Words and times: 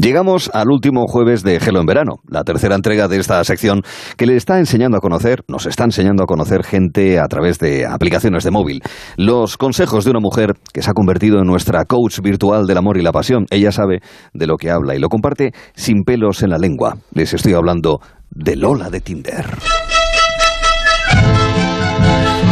Llegamos 0.00 0.50
al 0.54 0.70
último 0.70 1.06
jueves 1.06 1.42
de 1.42 1.60
Gelo 1.60 1.80
en 1.80 1.84
Verano, 1.84 2.20
la 2.26 2.42
tercera 2.42 2.74
entrega 2.74 3.06
de 3.06 3.18
esta 3.18 3.44
sección 3.44 3.82
que 4.16 4.24
le 4.24 4.34
está 4.34 4.58
enseñando 4.58 4.96
a 4.96 5.00
conocer, 5.00 5.42
nos 5.46 5.66
está 5.66 5.84
enseñando 5.84 6.22
a 6.22 6.26
conocer 6.26 6.62
gente 6.64 7.18
a 7.18 7.26
través 7.26 7.58
de 7.58 7.84
aplicaciones 7.86 8.42
de 8.44 8.50
móvil. 8.50 8.80
Los 9.18 9.58
consejos 9.58 10.06
de 10.06 10.12
una 10.12 10.20
mujer 10.20 10.54
que 10.72 10.80
se 10.80 10.90
ha 10.90 10.94
convertido 10.94 11.38
en 11.40 11.46
nuestra 11.46 11.84
coach 11.84 12.20
virtual 12.20 12.66
del 12.66 12.78
amor 12.78 12.96
y 12.96 13.02
la 13.02 13.12
pasión. 13.12 13.44
Ella 13.50 13.72
sabe 13.72 13.98
de 14.32 14.46
lo 14.46 14.56
que 14.56 14.70
habla 14.70 14.94
y 14.94 14.98
lo 15.00 15.10
comparte 15.10 15.52
sin 15.74 16.04
pelos 16.04 16.42
en 16.42 16.48
la 16.48 16.56
lengua. 16.56 16.96
Les 17.12 17.34
estoy 17.34 17.52
hablando 17.52 18.00
de 18.30 18.56
Lola 18.56 18.88
de 18.88 19.00
Tinder. 19.02 19.44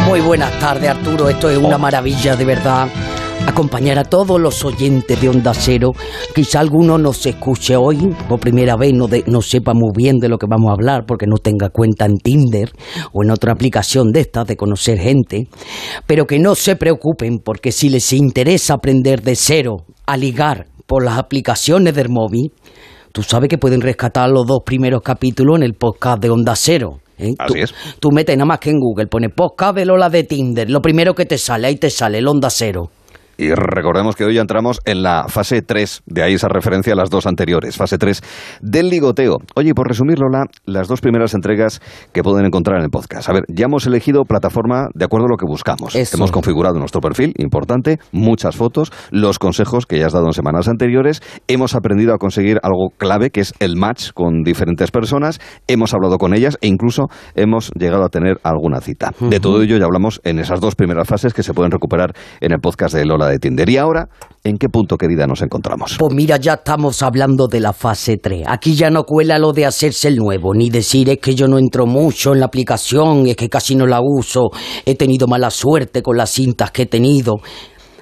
Muy 0.07 0.21
buenas 0.21 0.51
tardes, 0.59 0.89
Arturo. 0.89 1.29
Esto 1.29 1.49
es 1.49 1.57
una 1.57 1.77
Oh. 1.77 1.79
maravilla, 1.79 2.35
de 2.35 2.45
verdad. 2.45 2.87
Acompañar 3.49 3.97
a 3.97 4.03
todos 4.03 4.39
los 4.39 4.63
oyentes 4.63 5.19
de 5.19 5.27
Onda 5.27 5.53
Cero. 5.55 5.91
Quizá 6.35 6.59
alguno 6.59 6.99
nos 6.99 7.25
escuche 7.25 7.75
hoy 7.75 7.97
por 8.29 8.39
primera 8.39 8.75
vez, 8.77 8.93
no, 8.93 9.07
de- 9.07 9.23
no 9.25 9.41
sepa 9.41 9.73
muy 9.73 9.89
bien 9.95 10.17
de 10.19 10.29
lo 10.29 10.37
que 10.37 10.45
vamos 10.47 10.69
a 10.69 10.73
hablar 10.73 11.05
porque 11.07 11.25
no 11.25 11.37
tenga 11.37 11.69
cuenta 11.69 12.05
en 12.05 12.17
Tinder 12.17 12.71
o 13.11 13.23
en 13.23 13.31
otra 13.31 13.51
aplicación 13.51 14.11
de 14.11 14.19
estas 14.21 14.45
de 14.45 14.55
conocer 14.55 14.99
gente. 14.99 15.47
Pero 16.05 16.27
que 16.27 16.37
no 16.37 16.53
se 16.53 16.75
preocupen 16.75 17.39
porque 17.43 17.71
si 17.71 17.89
les 17.89 18.13
interesa 18.13 18.75
aprender 18.75 19.23
de 19.23 19.35
cero 19.35 19.77
a 20.05 20.15
ligar 20.15 20.67
por 20.85 21.03
las 21.03 21.17
aplicaciones 21.17 21.95
del 21.95 22.09
móvil, 22.09 22.53
tú 23.11 23.23
sabes 23.23 23.49
que 23.49 23.57
pueden 23.57 23.81
rescatar 23.81 24.29
los 24.29 24.45
dos 24.45 24.59
primeros 24.63 25.01
capítulos 25.01 25.57
en 25.57 25.63
el 25.63 25.73
podcast 25.73 26.21
de 26.21 26.29
Onda 26.29 26.55
Cero. 26.55 26.99
¿eh? 27.17 27.33
Así 27.39 27.53
Tú- 27.53 27.59
es. 27.59 27.73
Tú 27.99 28.09
metes 28.11 28.37
nada 28.37 28.45
más 28.45 28.59
que 28.59 28.69
en 28.69 28.79
Google, 28.79 29.07
pones 29.07 29.31
podcast 29.35 29.75
de 29.75 29.85
Lola 29.85 30.09
de 30.09 30.23
Tinder, 30.23 30.69
lo 30.69 30.81
primero 30.81 31.15
que 31.15 31.25
te 31.25 31.39
sale, 31.39 31.67
ahí 31.67 31.77
te 31.77 31.89
sale 31.89 32.19
el 32.19 32.27
Onda 32.27 32.49
Cero. 32.51 32.91
Y 33.39 33.53
recordemos 33.53 34.17
que 34.17 34.25
hoy 34.25 34.33
ya 34.33 34.41
entramos 34.41 34.81
en 34.83 35.01
la 35.01 35.27
fase 35.29 35.61
3, 35.61 36.03
de 36.05 36.23
ahí 36.23 36.33
esa 36.33 36.49
referencia 36.49 36.91
a 36.91 36.95
las 36.97 37.09
dos 37.09 37.25
anteriores, 37.25 37.77
fase 37.77 37.97
3 37.97 38.21
del 38.61 38.89
ligoteo. 38.89 39.37
Oye, 39.55 39.73
por 39.73 39.87
resumirlo, 39.87 40.27
Lola, 40.27 40.47
las 40.65 40.89
dos 40.89 40.99
primeras 40.99 41.33
entregas 41.33 41.81
que 42.11 42.21
pueden 42.21 42.45
encontrar 42.45 42.79
en 42.79 42.83
el 42.83 42.89
podcast. 42.89 43.29
A 43.29 43.33
ver, 43.33 43.43
ya 43.47 43.67
hemos 43.67 43.87
elegido 43.87 44.25
plataforma 44.25 44.89
de 44.93 45.05
acuerdo 45.05 45.27
a 45.27 45.29
lo 45.29 45.37
que 45.37 45.45
buscamos. 45.45 45.95
Eso. 45.95 46.17
Hemos 46.17 46.33
configurado 46.33 46.77
nuestro 46.79 46.99
perfil, 46.99 47.33
importante, 47.37 47.99
muchas 48.11 48.57
fotos, 48.57 48.91
los 49.09 49.39
consejos 49.39 49.85
que 49.85 49.97
ya 49.97 50.07
has 50.07 50.11
dado 50.11 50.25
en 50.25 50.33
semanas 50.33 50.67
anteriores, 50.67 51.21
hemos 51.47 51.75
aprendido 51.75 52.13
a 52.13 52.17
conseguir 52.17 52.59
algo 52.61 52.89
clave, 52.97 53.29
que 53.29 53.39
es 53.39 53.53
el 53.61 53.77
match 53.77 54.11
con 54.13 54.43
diferentes 54.43 54.91
personas, 54.91 55.39
hemos 55.67 55.93
hablado 55.93 56.17
con 56.17 56.33
ellas 56.33 56.57
e 56.59 56.67
incluso 56.67 57.07
hemos 57.35 57.71
llegado 57.79 58.03
a 58.03 58.09
tener 58.09 58.41
alguna 58.43 58.81
cita. 58.81 59.13
De 59.21 59.39
todo 59.39 59.61
ello 59.61 59.77
ya 59.77 59.85
hablamos 59.85 60.19
en 60.25 60.39
esas 60.39 60.59
dos 60.59 60.75
primeras 60.75 61.07
fases 61.07 61.33
que 61.33 61.41
se 61.41 61.53
pueden 61.53 61.71
recuperar 61.71 62.11
en 62.41 62.51
el 62.51 62.59
podcast 62.59 62.93
de 62.93 63.05
Lola 63.05 63.28
de 63.29 63.39
Tinder. 63.39 63.69
Y 63.69 63.77
ahora, 63.77 64.07
¿en 64.43 64.57
qué 64.57 64.69
punto, 64.69 64.97
querida, 64.97 65.25
nos 65.27 65.41
encontramos? 65.41 65.95
Pues 65.97 66.13
mira, 66.13 66.37
ya 66.37 66.53
estamos 66.53 67.01
hablando 67.01 67.47
de 67.47 67.59
la 67.59 67.73
fase 67.73 68.17
3. 68.17 68.43
Aquí 68.47 68.75
ya 68.75 68.89
no 68.89 69.03
cuela 69.03 69.37
lo 69.39 69.51
de 69.51 69.65
hacerse 69.65 70.07
el 70.07 70.15
nuevo, 70.15 70.53
ni 70.53 70.69
decir 70.69 71.09
es 71.09 71.19
que 71.19 71.35
yo 71.35 71.47
no 71.47 71.57
entro 71.57 71.85
mucho 71.85 72.33
en 72.33 72.39
la 72.39 72.47
aplicación, 72.47 73.27
es 73.27 73.35
que 73.35 73.49
casi 73.49 73.75
no 73.75 73.85
la 73.85 73.99
uso, 74.01 74.49
he 74.85 74.95
tenido 74.95 75.27
mala 75.27 75.49
suerte 75.49 76.01
con 76.01 76.17
las 76.17 76.29
cintas 76.29 76.71
que 76.71 76.83
he 76.83 76.87
tenido. 76.87 77.37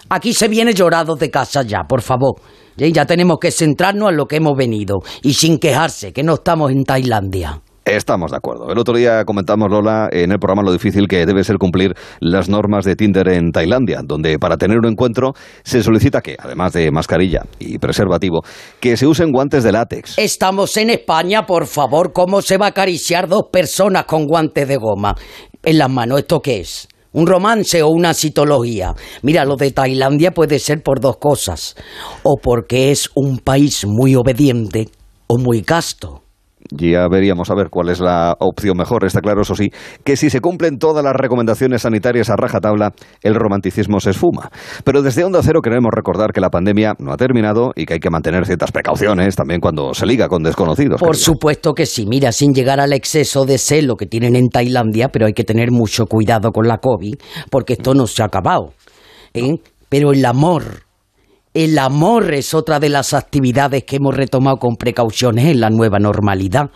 Aquí 0.10 0.34
se 0.34 0.48
viene 0.48 0.74
llorado 0.74 1.16
de 1.16 1.30
casa 1.30 1.64
ya, 1.64 1.84
por 1.84 2.02
favor. 2.02 2.36
Ya 2.78 3.06
tenemos 3.06 3.40
que 3.40 3.52
centrarnos 3.52 4.12
en 4.12 4.18
lo 4.18 4.26
que 4.26 4.38
hemos 4.38 4.56
venido 4.56 5.00
y 5.24 5.34
sin 5.34 5.58
quejarse, 5.58 6.14
que 6.14 6.24
no 6.24 6.36
estamos 6.36 6.72
en 6.72 6.84
Tailandia. 6.84 7.62
Estamos 7.88 8.32
de 8.32 8.38
acuerdo. 8.38 8.70
El 8.70 8.78
otro 8.78 8.98
día 8.98 9.24
comentamos, 9.24 9.72
Lola, 9.72 10.10
en 10.12 10.34
el 10.34 10.40
programa 10.40 10.62
lo 10.62 10.74
difícil 10.74 11.08
que 11.08 11.26
debe 11.26 11.46
ser 11.46 11.58
cumplir 11.58 11.94
las 12.20 12.50
normas 12.50 12.84
de 12.84 12.98
Tinder 12.98 13.30
en 13.30 13.54
Tailandia, 13.54 14.02
donde 14.04 14.38
para 14.40 14.58
tener 14.58 14.78
un 14.78 14.88
encuentro 14.88 15.32
se 15.64 15.82
solicita 15.82 16.20
que, 16.20 16.36
además 16.38 16.74
de 16.74 16.92
mascarilla 16.92 17.46
y 17.60 17.78
preservativo, 17.78 18.42
que 18.82 18.98
se 18.98 19.08
usen 19.08 19.32
guantes 19.32 19.64
de 19.64 19.72
látex. 19.72 20.18
Estamos 20.18 20.76
en 20.76 20.90
España, 20.90 21.46
por 21.46 21.66
favor. 21.66 22.12
¿Cómo 22.12 22.42
se 22.42 22.58
va 22.58 22.66
a 22.66 22.70
acariciar 22.70 23.30
dos 23.30 23.44
personas 23.54 24.04
con 24.04 24.26
guantes 24.26 24.68
de 24.68 24.76
goma 24.76 25.16
en 25.64 25.78
las 25.78 25.90
manos? 25.90 26.20
¿Esto 26.20 26.42
qué 26.42 26.60
es? 26.60 26.90
¿Un 27.14 27.26
romance 27.26 27.82
o 27.84 27.88
una 27.88 28.14
citología? 28.14 28.96
Mira, 29.22 29.46
lo 29.46 29.56
de 29.56 29.72
Tailandia 29.72 30.32
puede 30.32 30.60
ser 30.60 30.84
por 30.84 31.00
dos 31.00 31.20
cosas. 31.20 31.78
O 32.24 32.36
porque 32.36 32.92
es 32.92 33.10
un 33.16 33.40
país 33.40 33.86
muy 33.88 34.14
obediente 34.16 34.90
o 35.28 35.38
muy 35.38 35.62
casto. 35.62 36.27
Ya 36.72 37.08
veríamos 37.08 37.50
a 37.50 37.56
ver 37.56 37.70
cuál 37.70 37.90
es 37.90 38.00
la 38.00 38.36
opción 38.40 38.78
mejor. 38.78 39.06
Está 39.06 39.22
claro, 39.22 39.42
eso 39.42 39.56
sí, 39.56 39.70
que 40.04 40.16
si 40.16 40.30
se 40.30 40.42
cumplen 40.42 40.78
todas 40.78 41.04
las 41.04 41.14
recomendaciones 41.14 41.82
sanitarias 41.84 42.30
a 42.30 42.36
rajatabla, 42.36 42.94
el 43.22 43.36
romanticismo 43.36 44.00
se 44.00 44.12
esfuma. 44.12 44.50
Pero 44.84 45.02
desde 45.02 45.24
Onda 45.24 45.42
Cero 45.44 45.62
queremos 45.62 45.92
recordar 45.94 46.32
que 46.32 46.42
la 46.42 46.50
pandemia 46.50 46.94
no 47.00 47.14
ha 47.14 47.18
terminado 47.18 47.72
y 47.76 47.86
que 47.86 47.96
hay 47.96 48.00
que 48.00 48.10
mantener 48.10 48.46
ciertas 48.46 48.72
precauciones 48.72 49.36
también 49.36 49.60
cuando 49.60 49.94
se 49.94 50.06
liga 50.06 50.28
con 50.28 50.44
desconocidos. 50.44 51.00
Por 51.00 51.16
supuesto 51.16 51.74
que 51.74 51.86
sí, 51.86 52.06
mira, 52.06 52.32
sin 52.32 52.54
llegar 52.54 52.80
al 52.80 52.94
exceso 52.94 53.46
de 53.46 53.58
celo 53.58 53.96
que 53.96 54.06
tienen 54.06 54.36
en 54.36 54.50
Tailandia, 54.50 55.10
pero 55.10 55.26
hay 55.26 55.34
que 55.34 55.44
tener 55.44 55.72
mucho 55.72 56.06
cuidado 56.06 56.52
con 56.52 56.68
la 56.68 56.78
COVID, 56.78 57.16
porque 57.50 57.74
esto 57.74 57.94
no 57.94 58.08
se 58.08 58.22
ha 58.22 58.26
acabado. 58.26 58.74
¿eh? 59.34 59.56
Pero 59.90 60.12
el 60.12 60.26
amor, 60.26 60.87
el 61.64 61.80
amor 61.80 62.36
es 62.36 62.54
otra 62.54 62.80
de 62.80 62.88
las 62.88 63.16
actividades 63.16 63.84
que 63.84 63.96
hemos 63.96 64.16
retomado 64.16 64.58
con 64.58 64.76
precauciones 64.76 65.46
en 65.46 65.60
la 65.60 65.72
nueva 65.72 65.98
normalidad. 65.98 66.70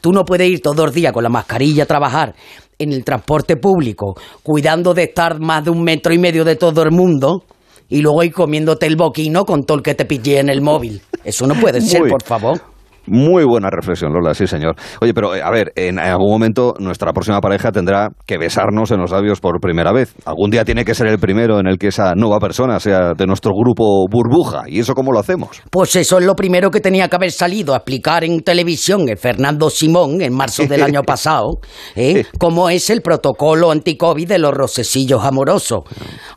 Tú 0.00 0.12
no 0.12 0.24
puedes 0.24 0.48
ir 0.48 0.60
todos 0.60 0.76
los 0.86 0.94
días 0.94 1.12
con 1.12 1.24
la 1.24 1.28
mascarilla 1.28 1.82
a 1.82 1.86
trabajar 1.86 2.36
en 2.78 2.92
el 2.92 3.04
transporte 3.04 3.56
público, 3.56 4.14
cuidando 4.44 4.94
de 4.94 5.02
estar 5.02 5.40
más 5.40 5.64
de 5.64 5.70
un 5.70 5.82
metro 5.82 6.14
y 6.14 6.18
medio 6.18 6.44
de 6.44 6.54
todo 6.54 6.84
el 6.84 6.92
mundo, 6.92 7.42
y 7.88 8.02
luego 8.02 8.22
ir 8.22 8.32
comiéndote 8.32 8.86
el 8.86 8.94
boquino 8.94 9.44
con 9.44 9.64
todo 9.64 9.78
el 9.78 9.82
que 9.82 9.96
te 9.96 10.04
pillé 10.04 10.38
en 10.38 10.48
el 10.48 10.62
móvil. 10.62 11.02
Eso 11.24 11.48
no 11.48 11.56
puede 11.56 11.80
ser, 11.80 12.02
Muy- 12.02 12.10
por 12.10 12.22
favor. 12.22 12.60
Muy 13.06 13.44
buena 13.44 13.70
reflexión, 13.70 14.12
Lola, 14.12 14.34
sí, 14.34 14.46
señor. 14.46 14.76
Oye, 15.00 15.14
pero 15.14 15.34
eh, 15.34 15.42
a 15.42 15.50
ver, 15.50 15.72
en 15.74 15.98
algún 15.98 16.30
momento 16.30 16.74
nuestra 16.78 17.12
próxima 17.12 17.40
pareja 17.40 17.72
tendrá 17.72 18.08
que 18.26 18.38
besarnos 18.38 18.90
en 18.90 19.00
los 19.00 19.10
labios 19.10 19.40
por 19.40 19.60
primera 19.60 19.92
vez. 19.92 20.14
Algún 20.24 20.50
día 20.50 20.64
tiene 20.64 20.84
que 20.84 20.94
ser 20.94 21.06
el 21.06 21.18
primero 21.18 21.58
en 21.58 21.66
el 21.66 21.78
que 21.78 21.88
esa 21.88 22.14
nueva 22.14 22.38
persona 22.38 22.78
sea 22.78 23.14
de 23.14 23.26
nuestro 23.26 23.52
grupo 23.52 24.06
burbuja. 24.10 24.62
¿Y 24.66 24.80
eso 24.80 24.94
cómo 24.94 25.12
lo 25.12 25.18
hacemos? 25.18 25.62
Pues 25.70 25.96
eso 25.96 26.18
es 26.18 26.24
lo 26.24 26.36
primero 26.36 26.70
que 26.70 26.80
tenía 26.80 27.08
que 27.08 27.16
haber 27.16 27.32
salido 27.32 27.74
a 27.74 27.78
explicar 27.78 28.24
en 28.24 28.40
televisión 28.42 29.08
el 29.08 29.16
Fernando 29.16 29.70
Simón 29.70 30.20
en 30.20 30.34
marzo 30.34 30.66
del 30.66 30.82
año 30.82 31.02
pasado, 31.06 31.58
¿eh? 31.96 32.24
cómo 32.38 32.70
es 32.70 32.90
el 32.90 33.02
protocolo 33.02 33.70
anti-COVID 33.70 34.28
de 34.28 34.38
los 34.38 34.52
rosecillos 34.52 35.24
amorosos. 35.24 35.80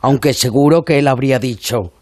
Aunque 0.00 0.32
seguro 0.32 0.82
que 0.82 0.98
él 0.98 1.08
habría 1.08 1.38
dicho... 1.38 1.92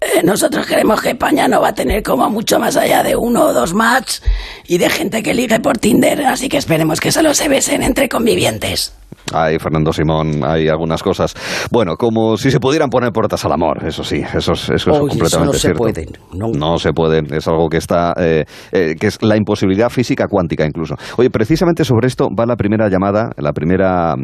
"Eh, 0.00 0.22
nosotros 0.22 0.66
queremos 0.66 1.00
que 1.00 1.10
España 1.10 1.48
no 1.48 1.60
va 1.60 1.68
a 1.68 1.74
tener 1.74 2.02
como 2.02 2.28
mucho 2.30 2.58
más 2.58 2.76
allá 2.76 3.02
de 3.02 3.16
uno 3.16 3.46
o 3.46 3.52
dos 3.52 3.74
match 3.74 4.18
y 4.66 4.78
de 4.78 4.88
gente 4.88 5.22
que 5.22 5.34
ligue 5.34 5.60
por 5.60 5.78
Tinder, 5.78 6.26
así 6.26 6.48
que 6.48 6.58
esperemos 6.58 7.00
que 7.00 7.12
solo 7.12 7.34
se 7.34 7.48
besen 7.48 7.82
entre 7.82 8.08
convivientes. 8.08 8.92
Ay, 9.32 9.58
Fernando 9.58 9.92
Simón, 9.92 10.42
hay 10.44 10.68
algunas 10.68 11.02
cosas. 11.02 11.34
Bueno, 11.70 11.96
como 11.96 12.36
si 12.36 12.50
se 12.50 12.60
pudieran 12.60 12.90
poner 12.90 13.10
puertas 13.10 13.44
al 13.44 13.52
amor, 13.52 13.84
eso 13.86 14.04
sí, 14.04 14.22
eso 14.34 14.52
es, 14.52 14.70
eso 14.70 14.90
es 14.90 14.98
completamente 14.98 15.26
eso 15.26 15.44
no 15.44 15.52
se 15.52 15.58
cierto. 15.58 15.78
puede, 15.78 16.06
no. 16.32 16.78
se 16.78 16.92
puede, 16.92 17.22
es 17.36 17.48
algo 17.48 17.68
que 17.68 17.78
está, 17.78 18.12
eh, 18.18 18.44
eh, 18.72 18.94
que 18.98 19.06
es 19.06 19.22
la 19.22 19.36
imposibilidad 19.36 19.88
física 19.88 20.26
cuántica 20.28 20.66
incluso. 20.66 20.96
Oye, 21.16 21.30
precisamente 21.30 21.84
sobre 21.84 22.08
esto 22.08 22.28
va 22.28 22.46
la 22.46 22.56
primera 22.56 22.88
llamada, 22.88 23.30
la 23.38 23.52
primera, 23.52 24.14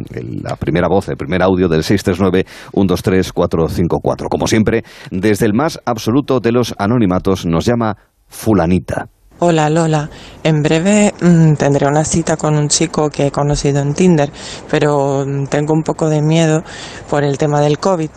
la 0.43 0.55
primera 0.55 0.87
voz, 0.87 1.09
el 1.09 1.17
primer 1.17 1.41
audio 1.41 1.67
del 1.67 1.81
639-123-454. 1.81 4.27
Como 4.29 4.47
siempre, 4.47 4.83
desde 5.09 5.45
el 5.45 5.53
más 5.53 5.79
absoluto 5.85 6.39
de 6.39 6.51
los 6.51 6.75
anonimatos 6.77 7.45
nos 7.45 7.65
llama 7.65 7.95
fulanita. 8.27 9.07
Hola 9.43 9.71
Lola, 9.71 10.07
en 10.43 10.61
breve 10.61 11.15
mm, 11.19 11.53
tendré 11.55 11.87
una 11.87 12.05
cita 12.05 12.37
con 12.37 12.55
un 12.55 12.67
chico 12.67 13.09
que 13.09 13.25
he 13.25 13.31
conocido 13.31 13.81
en 13.81 13.95
Tinder, 13.95 14.31
pero 14.69 15.25
mm, 15.25 15.47
tengo 15.47 15.73
un 15.73 15.81
poco 15.81 16.09
de 16.09 16.21
miedo 16.21 16.63
por 17.09 17.23
el 17.23 17.39
tema 17.39 17.59
del 17.59 17.79
COVID. 17.79 18.11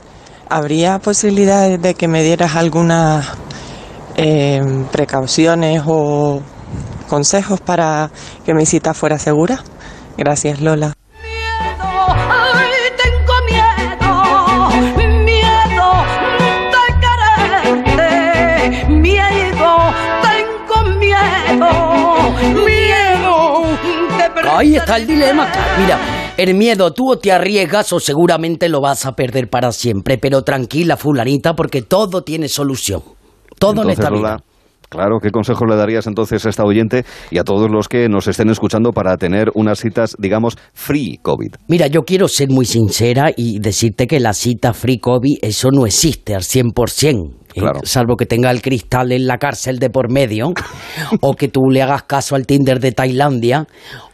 ¿Habría 0.51 0.99
posibilidades 0.99 1.81
de 1.81 1.95
que 1.95 2.09
me 2.09 2.23
dieras 2.23 2.57
algunas 2.57 3.27
eh, 4.17 4.61
precauciones 4.93 5.83
o 5.87 6.43
consejos 7.09 7.59
para 7.59 8.11
que 8.45 8.53
mi 8.53 8.67
cita 8.67 8.93
fuera 8.93 9.19
segura? 9.19 9.65
Gracias 10.19 10.61
Lola. 10.61 10.95
Ahí 24.57 24.77
está 24.77 24.99
el 24.99 25.07
dilema. 25.07 25.49
Mira, 25.81 25.99
el 26.37 26.55
miedo 26.55 26.93
tú 26.93 27.11
o 27.11 27.19
te 27.19 27.33
arriesgas 27.33 27.93
o 27.93 27.99
seguramente 27.99 28.69
lo 28.69 28.81
vas 28.81 29.05
a 29.05 29.13
perder 29.13 29.51
para 29.51 29.73
siempre. 29.73 30.17
Pero 30.17 30.43
tranquila, 30.43 30.97
fulanita, 30.97 31.55
porque 31.55 31.83
todo 31.83 32.23
tiene 32.23 32.49
solución. 32.49 33.03
Todo 33.59 33.83
en 33.83 33.91
Entonces, 33.91 33.99
esta 33.99 34.11
Lola, 34.11 34.37
vida. 34.37 34.45
Claro, 34.89 35.19
¿qué 35.21 35.31
consejo 35.31 35.67
le 35.67 35.75
darías 35.75 36.07
entonces 36.07 36.47
a 36.47 36.51
esta 36.51 36.63
oyente 36.63 37.05
y 37.33 37.39
a 37.39 37.43
todos 37.43 37.69
los 37.69 37.89
que 37.89 38.09
nos 38.09 38.29
estén 38.29 38.49
escuchando 38.49 38.93
para 38.93 39.17
tener 39.17 39.51
unas 39.55 39.81
citas, 39.81 40.15
digamos, 40.21 40.57
free 40.73 41.19
COVID? 41.21 41.55
Mira, 41.67 41.89
yo 41.89 42.03
quiero 42.03 42.29
ser 42.29 42.49
muy 42.49 42.65
sincera 42.65 43.33
y 43.37 43.59
decirte 43.59 44.07
que 44.07 44.21
la 44.21 44.35
cita 44.35 44.73
Free 44.73 44.99
COVID, 44.99 45.39
eso 45.43 45.71
no 45.73 45.85
existe 45.85 46.37
al 46.37 46.43
100%. 46.43 47.44
¿Eh? 47.55 47.61
Claro. 47.61 47.81
salvo 47.85 48.17
que 48.17 48.27
tenga 48.27 48.51
el 48.51 48.63
cristal 48.63 49.13
en 49.13 49.27
la 49.27 49.39
cárcel 49.39 49.79
de 49.79 49.91
por 49.91 50.11
medio, 50.11 50.53
o 51.21 51.35
que 51.35 51.49
tú 51.49 51.71
le 51.71 51.83
hagas 51.83 52.05
caso 52.05 52.35
al 52.35 52.47
Tinder 52.47 52.81
de 52.81 52.93
Tailandia, 52.93 53.67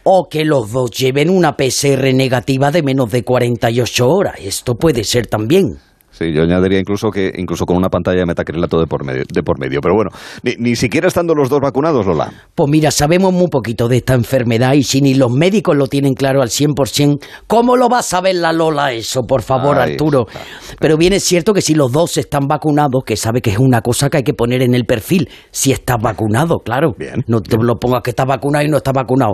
o 0.03 0.27
que 0.29 0.45
los 0.45 0.71
dos 0.71 0.91
lleven 0.91 1.29
una 1.29 1.55
PCR 1.55 2.13
negativa 2.13 2.71
de 2.71 2.83
menos 2.83 3.11
de 3.11 3.23
48 3.23 4.07
horas. 4.07 4.35
Esto 4.39 4.75
puede 4.75 5.03
ser 5.03 5.27
también. 5.27 5.77
Sí, 6.21 6.31
yo 6.31 6.43
añadiría 6.43 6.79
incluso 6.79 7.09
que 7.09 7.31
incluso 7.35 7.65
con 7.65 7.75
una 7.77 7.89
pantalla 7.89 8.19
de 8.19 8.25
metacrilato 8.27 8.79
de 8.79 8.85
por 8.85 9.03
medio, 9.03 9.23
de 9.27 9.41
por 9.41 9.59
medio. 9.59 9.79
Pero 9.81 9.95
bueno, 9.95 10.11
ni, 10.43 10.53
ni 10.59 10.75
siquiera 10.75 11.07
estando 11.07 11.33
los 11.33 11.49
dos 11.49 11.59
vacunados, 11.59 12.05
Lola. 12.05 12.31
Pues 12.53 12.69
mira, 12.69 12.91
sabemos 12.91 13.33
muy 13.33 13.47
poquito 13.47 13.87
de 13.87 13.97
esta 13.97 14.13
enfermedad 14.13 14.73
y 14.73 14.83
si 14.83 15.01
ni 15.01 15.15
los 15.15 15.31
médicos 15.31 15.75
lo 15.75 15.87
tienen 15.87 16.13
claro 16.13 16.43
al 16.43 16.49
100%, 16.49 17.17
¿cómo 17.47 17.75
lo 17.75 17.89
va 17.89 17.99
a 17.99 18.03
saber 18.03 18.35
la 18.35 18.53
Lola 18.53 18.93
eso, 18.93 19.21
por 19.23 19.41
favor, 19.41 19.79
Arturo? 19.79 20.27
está. 20.27 20.41
Pero 20.79 20.95
bien 20.95 21.13
es 21.13 21.23
cierto 21.23 21.55
que 21.55 21.61
si 21.61 21.73
los 21.73 21.91
dos 21.91 22.15
están 22.17 22.47
vacunados, 22.47 23.03
que 23.03 23.15
sabe 23.17 23.41
que 23.41 23.49
es 23.49 23.57
una 23.57 23.81
cosa 23.81 24.07
que 24.11 24.17
hay 24.17 24.23
que 24.23 24.35
poner 24.35 24.61
en 24.61 24.75
el 24.75 24.85
perfil, 24.85 25.27
si 25.49 25.71
estás 25.71 25.97
vacunado, 25.99 26.59
claro. 26.59 26.93
Bien. 26.95 27.23
No 27.25 27.41
te 27.41 27.57
lo 27.57 27.77
pongas 27.77 28.03
que 28.03 28.11
estás 28.11 28.27
vacunado 28.27 28.63
y 28.63 28.69
no 28.69 28.77
estás 28.77 28.93
vacunado. 28.93 29.33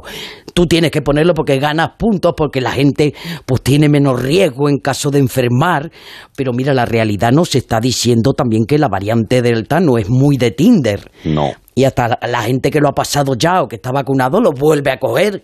Tú 0.54 0.68
tienes 0.68 0.92
que 0.92 1.02
ponerlo 1.02 1.34
porque 1.34 1.60
ganas 1.60 1.90
puntos, 2.00 2.32
porque 2.38 2.62
la 2.62 2.72
gente 2.72 3.14
pues 3.46 3.62
tiene 3.62 3.90
menos 3.90 4.22
riesgo 4.22 4.70
en 4.70 4.78
caso 4.78 5.12
de 5.12 5.20
enfermar, 5.20 5.92
pero 6.38 6.54
mira, 6.54 6.74
la 6.78 6.86
realidad 6.86 7.32
nos 7.32 7.54
está 7.56 7.80
diciendo 7.82 8.32
también 8.34 8.66
que 8.66 8.78
la 8.78 8.88
variante 8.88 9.42
Delta 9.42 9.80
no 9.82 9.98
es 9.98 10.10
muy 10.10 10.38
de 10.38 10.52
Tinder. 10.52 11.12
No. 11.26 11.52
Y 11.76 11.84
hasta 11.84 12.08
la, 12.08 12.20
la 12.28 12.42
gente 12.44 12.72
que 12.72 12.80
lo 12.80 12.88
ha 12.90 12.94
pasado 12.94 13.34
ya 13.36 13.62
o 13.62 13.68
que 13.68 13.76
está 13.76 13.92
vacunado 13.92 14.40
lo 14.40 14.52
vuelve 14.52 14.92
a 14.92 14.98
coger. 14.98 15.44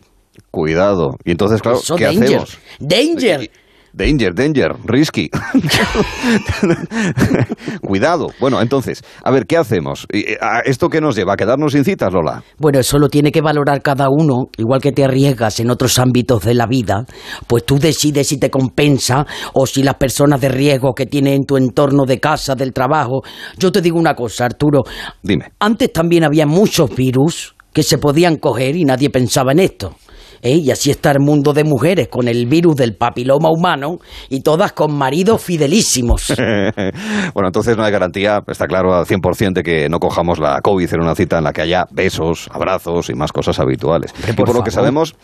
Cuidado. 0.50 1.18
Y 1.26 1.32
entonces, 1.32 1.62
claro, 1.62 1.78
Eso, 1.78 1.96
¿qué 1.96 2.06
danger. 2.06 2.24
hacemos? 2.24 2.58
Danger. 2.80 3.50
Danger, 3.96 4.34
danger, 4.34 4.76
risky. 4.86 5.30
Cuidado. 7.82 8.30
Bueno, 8.40 8.60
entonces, 8.60 9.04
a 9.24 9.30
ver, 9.30 9.46
¿qué 9.46 9.56
hacemos? 9.56 10.08
¿Y, 10.12 10.32
eh, 10.32 10.38
a 10.42 10.62
¿Esto 10.62 10.90
qué 10.90 11.00
nos 11.00 11.16
lleva? 11.16 11.34
¿A 11.34 11.38
quedarnos 11.38 11.74
sin 11.74 11.84
citas, 11.84 12.12
Lola? 12.12 12.44
Bueno, 12.58 12.80
eso 12.80 12.98
lo 12.98 13.08
tiene 13.08 13.32
que 13.32 13.42
valorar 13.42 13.84
cada 13.84 14.10
uno, 14.10 14.48
igual 14.58 14.82
que 14.82 14.94
te 14.94 15.04
arriesgas 15.04 15.60
en 15.60 15.70
otros 15.70 16.00
ámbitos 16.00 16.44
de 16.44 16.56
la 16.56 16.66
vida, 16.66 17.06
pues 17.46 17.68
tú 17.68 17.78
decides 17.78 18.28
si 18.28 18.40
te 18.40 18.50
compensa 18.50 19.28
o 19.54 19.68
si 19.68 19.84
las 19.84 19.96
personas 19.96 20.42
de 20.42 20.50
riesgo 20.50 20.96
que 20.96 21.06
tienes 21.06 21.36
en 21.36 21.46
tu 21.46 21.56
entorno 21.56 22.06
de 22.06 22.20
casa, 22.20 22.56
del 22.56 22.74
trabajo. 22.74 23.22
Yo 23.60 23.72
te 23.72 23.80
digo 23.80 24.00
una 24.00 24.16
cosa, 24.16 24.46
Arturo. 24.46 24.82
Dime. 25.22 25.52
Antes 25.60 25.94
también 25.94 26.24
había 26.24 26.48
muchos 26.48 26.96
virus 26.96 27.56
que 27.72 27.84
se 27.84 28.00
podían 28.00 28.38
coger 28.38 28.76
y 28.76 28.86
nadie 28.86 29.12
pensaba 29.12 29.52
en 29.52 29.60
esto. 29.60 29.98
¿Eh? 30.44 30.58
Y 30.58 30.70
así 30.70 30.92
está 30.92 31.12
el 31.12 31.20
mundo 31.20 31.54
de 31.54 31.64
mujeres 31.64 32.10
con 32.10 32.28
el 32.28 32.46
virus 32.46 32.76
del 32.76 32.96
papiloma 32.96 33.50
humano 33.50 33.98
y 34.30 34.42
todas 34.42 34.74
con 34.74 34.96
maridos 34.96 35.42
fidelísimos. 35.42 36.34
bueno, 37.34 37.48
entonces 37.48 37.76
no 37.76 37.84
hay 37.84 37.92
garantía, 37.92 38.44
está 38.46 38.68
claro 38.68 38.94
al 38.94 39.06
100% 39.06 39.54
de 39.54 39.64
que 39.64 39.90
no 39.90 40.00
cojamos 40.00 40.38
la 40.40 40.62
COVID 40.62 40.94
en 40.94 41.02
una 41.02 41.16
cita 41.16 41.38
en 41.38 41.46
la 41.46 41.54
que 41.54 41.62
haya 41.62 41.86
besos, 41.92 42.50
abrazos 42.52 43.10
y 43.10 43.16
más 43.16 43.32
cosas 43.32 43.60
habituales. 43.60 44.14
y 44.30 44.34
por, 44.34 44.46
por 44.46 44.56
lo 44.56 44.64
que 44.64 44.72
sabemos, 44.72 45.16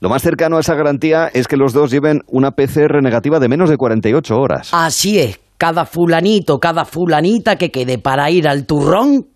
lo 0.00 0.08
más 0.08 0.22
cercano 0.22 0.58
a 0.58 0.60
esa 0.60 0.74
garantía 0.74 1.28
es 1.32 1.48
que 1.48 1.56
los 1.56 1.72
dos 1.72 1.90
lleven 1.90 2.20
una 2.28 2.52
PCR 2.52 3.02
negativa 3.02 3.40
de 3.40 3.48
menos 3.48 3.70
de 3.70 3.76
48 3.76 4.36
horas. 4.36 4.68
Así 4.72 5.18
es, 5.18 5.40
cada 5.58 5.86
fulanito, 5.86 6.58
cada 6.58 6.84
fulanita 6.84 7.56
que 7.56 7.70
quede 7.70 7.98
para 7.98 8.30
ir 8.30 8.46
al 8.46 8.66
turrón, 8.66 9.26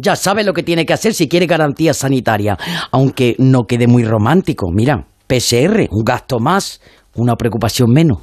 ya 0.00 0.16
sabe 0.16 0.44
lo 0.44 0.52
que 0.52 0.62
tiene 0.62 0.86
que 0.86 0.92
hacer 0.92 1.12
si 1.12 1.28
quiere 1.28 1.46
garantía 1.46 1.92
sanitaria. 1.92 2.56
Aunque 2.92 3.34
no 3.38 3.64
quede 3.64 3.86
muy 3.86 4.04
romántico. 4.04 4.70
Mira, 4.72 5.04
PCR, 5.26 5.88
un 5.90 6.04
gasto 6.04 6.38
más, 6.38 6.80
una 7.16 7.34
preocupación 7.34 7.90
menos. 7.90 8.18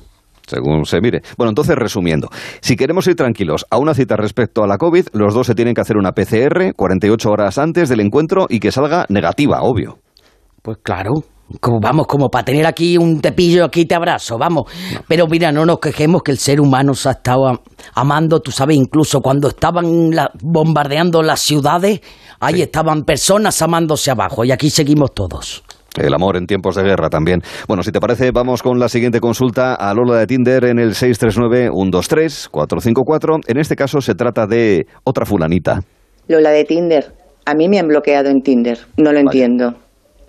según 0.47 0.85
se 0.85 1.01
mire. 1.01 1.21
Bueno, 1.37 1.49
entonces 1.49 1.75
resumiendo, 1.75 2.29
si 2.61 2.75
queremos 2.75 3.07
ir 3.07 3.15
tranquilos 3.15 3.65
a 3.69 3.77
una 3.77 3.93
cita 3.93 4.15
respecto 4.15 4.63
a 4.63 4.67
la 4.67 4.77
COVID, 4.77 5.07
los 5.13 5.33
dos 5.33 5.47
se 5.47 5.55
tienen 5.55 5.73
que 5.73 5.81
hacer 5.81 5.97
una 5.97 6.13
PCR 6.13 6.73
48 6.75 7.29
horas 7.29 7.57
antes 7.57 7.89
del 7.89 7.99
encuentro 7.99 8.45
y 8.49 8.59
que 8.59 8.71
salga 8.71 9.05
negativa, 9.09 9.61
obvio. 9.61 9.99
Pues 10.61 10.77
claro. 10.81 11.11
Como, 11.61 11.79
vamos, 11.79 12.07
como 12.07 12.29
para 12.29 12.43
tener 12.45 12.65
aquí 12.65 12.97
un 12.97 13.21
tepillo, 13.21 13.65
aquí 13.65 13.85
te 13.85 13.93
abrazo, 13.95 14.35
vamos. 14.37 14.63
Pero 15.07 15.27
mira, 15.27 15.51
no 15.51 15.63
nos 15.65 15.77
quejemos 15.79 16.23
que 16.23 16.31
el 16.31 16.37
ser 16.39 16.59
humano 16.59 16.93
se 16.95 17.09
ha 17.09 17.11
estado 17.13 17.47
am- 17.47 17.59
amando, 17.93 18.39
tú 18.39 18.49
sabes, 18.51 18.75
incluso 18.77 19.21
cuando 19.21 19.47
estaban 19.49 20.09
la- 20.11 20.31
bombardeando 20.41 21.21
las 21.21 21.41
ciudades, 21.41 22.01
ahí 22.39 22.61
estaban 22.63 23.03
personas 23.03 23.61
amándose 23.61 24.09
abajo 24.09 24.43
y 24.43 24.51
aquí 24.51 24.69
seguimos 24.71 25.13
todos. 25.13 25.63
El 25.97 26.13
amor 26.13 26.35
en 26.35 26.45
tiempos 26.45 26.75
de 26.75 26.83
guerra 26.83 27.09
también. 27.09 27.41
Bueno, 27.69 27.81
si 27.83 27.91
te 27.91 28.01
parece, 28.01 28.31
vamos 28.31 28.61
con 28.61 28.79
la 28.79 28.89
siguiente 28.89 29.21
consulta 29.21 29.75
a 29.75 29.93
Lola 29.93 30.17
de 30.17 30.27
Tinder 30.27 30.65
en 30.65 30.79
el 30.79 30.93
639-123-454. 30.93 33.39
En 33.47 33.57
este 33.59 33.75
caso 33.75 34.01
se 34.01 34.15
trata 34.15 34.47
de 34.47 34.87
otra 35.03 35.25
fulanita. 35.25 35.81
Lola 36.27 36.49
de 36.49 36.65
Tinder. 36.65 37.13
A 37.45 37.53
mí 37.53 37.69
me 37.69 37.79
han 37.79 37.87
bloqueado 37.87 38.29
en 38.29 38.41
Tinder. 38.41 38.79
No 38.97 39.13
lo 39.13 39.19
entiendo. 39.19 39.75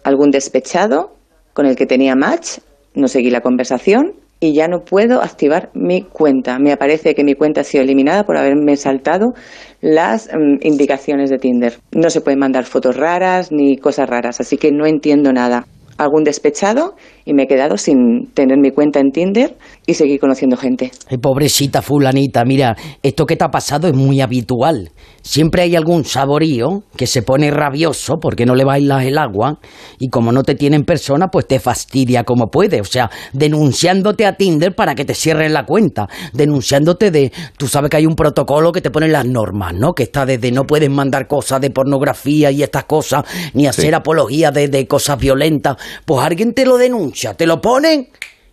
Algún 0.06 0.30
despechado 0.30 1.10
con 1.52 1.66
el 1.66 1.74
que 1.74 1.84
tenía 1.84 2.14
match, 2.14 2.58
no 2.94 3.08
seguí 3.08 3.28
la 3.28 3.40
conversación 3.40 4.12
y 4.38 4.54
ya 4.54 4.68
no 4.68 4.84
puedo 4.84 5.20
activar 5.20 5.70
mi 5.74 6.02
cuenta. 6.02 6.60
Me 6.60 6.70
aparece 6.70 7.16
que 7.16 7.24
mi 7.24 7.34
cuenta 7.34 7.62
ha 7.62 7.64
sido 7.64 7.82
eliminada 7.82 8.22
por 8.22 8.36
haberme 8.36 8.76
saltado 8.76 9.32
las 9.80 10.28
mm, 10.28 10.58
indicaciones 10.64 11.28
de 11.28 11.38
Tinder. 11.38 11.78
No 11.90 12.08
se 12.10 12.20
pueden 12.20 12.38
mandar 12.38 12.66
fotos 12.66 12.96
raras 12.96 13.50
ni 13.50 13.78
cosas 13.78 14.08
raras, 14.08 14.38
así 14.38 14.56
que 14.56 14.70
no 14.70 14.86
entiendo 14.86 15.32
nada. 15.32 15.66
Algún 15.98 16.24
despechado 16.24 16.94
y 17.24 17.34
me 17.34 17.44
he 17.44 17.46
quedado 17.46 17.76
sin 17.76 18.26
tener 18.34 18.58
mi 18.58 18.70
cuenta 18.70 19.00
en 19.00 19.10
Tinder 19.10 19.56
y 19.86 19.94
seguir 19.94 20.20
conociendo 20.20 20.56
gente. 20.56 20.90
Ay, 21.08 21.18
pobrecita 21.18 21.82
fulanita, 21.82 22.44
mira, 22.44 22.76
esto 23.02 23.26
que 23.26 23.36
te 23.36 23.44
ha 23.44 23.48
pasado 23.48 23.88
es 23.88 23.94
muy 23.94 24.20
habitual. 24.20 24.90
Siempre 25.22 25.62
hay 25.62 25.74
algún 25.74 26.04
saborío 26.04 26.84
que 26.96 27.08
se 27.08 27.22
pone 27.22 27.50
rabioso 27.50 28.14
porque 28.20 28.46
no 28.46 28.54
le 28.54 28.64
bailas 28.64 29.04
el 29.04 29.18
agua 29.18 29.58
y 29.98 30.08
como 30.08 30.30
no 30.30 30.44
te 30.44 30.54
tiene 30.54 30.76
en 30.76 30.84
persona, 30.84 31.28
pues 31.28 31.48
te 31.48 31.58
fastidia 31.58 32.22
como 32.22 32.46
puede. 32.46 32.80
O 32.80 32.84
sea, 32.84 33.10
denunciándote 33.32 34.24
a 34.24 34.36
Tinder 34.36 34.74
para 34.74 34.94
que 34.94 35.04
te 35.04 35.14
cierren 35.14 35.52
la 35.52 35.66
cuenta. 35.66 36.08
Denunciándote 36.32 37.10
de... 37.10 37.32
Tú 37.58 37.66
sabes 37.66 37.90
que 37.90 37.96
hay 37.96 38.06
un 38.06 38.14
protocolo 38.14 38.70
que 38.70 38.80
te 38.80 38.90
pone 38.90 39.08
las 39.08 39.26
normas, 39.26 39.74
¿no? 39.74 39.94
Que 39.94 40.04
está 40.04 40.24
desde 40.24 40.52
no 40.52 40.64
puedes 40.64 40.90
mandar 40.90 41.26
cosas 41.26 41.60
de 41.60 41.70
pornografía 41.70 42.52
y 42.52 42.62
estas 42.62 42.84
cosas, 42.84 43.24
ni 43.54 43.66
hacer 43.66 43.94
apología 43.94 44.52
de, 44.52 44.68
de 44.68 44.86
cosas 44.86 45.18
violentas. 45.18 45.76
Pues 46.04 46.24
alguien 46.24 46.54
te 46.54 46.64
lo 46.66 46.76
denuncia, 46.76 47.34
te 47.34 47.46
lo 47.46 47.60
ponen 47.60 48.08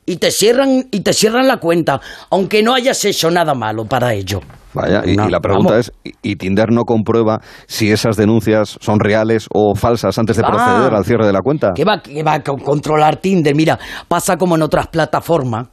y 0.06 0.18
te 0.18 0.32
cierran 0.32 0.86
y 0.92 1.00
te 1.02 1.14
cierran 1.14 1.48
la 1.48 1.58
cuenta, 1.58 2.00
aunque 2.30 2.62
no 2.64 2.74
hayas 2.74 3.04
hecho 3.06 3.30
nada 3.32 3.54
malo 3.54 3.86
para 3.86 4.14
ello. 4.14 4.42
Vaya, 4.74 5.04
y, 5.06 5.16
No, 5.16 5.28
y 5.28 5.32
la 5.32 5.40
pregunta 5.40 5.74
vamos. 5.74 5.92
es, 6.04 6.14
¿y, 6.24 6.36
Tinder 6.36 6.72
no 6.72 6.82
comprueba 6.84 7.40
si 7.68 7.92
esas 7.92 8.18
denuncias 8.18 8.76
son 8.82 9.00
reales 9.00 9.48
o 9.54 9.76
falsas 9.76 10.18
antes 10.18 10.36
de 10.36 10.44
Ah. 10.44 10.50
proceder 10.50 10.94
al 10.96 11.06
cierre 11.06 11.28
de 11.28 11.32
la 11.34 11.42
cuenta? 11.42 11.74
¿Qué 11.76 11.86
va, 11.86 12.02
qué 12.02 12.24
va 12.24 12.34
a 12.34 12.44
co- 12.44 12.58
controlar 12.58 13.18
Tinder? 13.18 13.54
Mira, 13.56 13.78
pasa 14.08 14.36
como 14.36 14.56
en 14.56 14.64
otras 14.64 14.88
plataformas. 14.88 15.68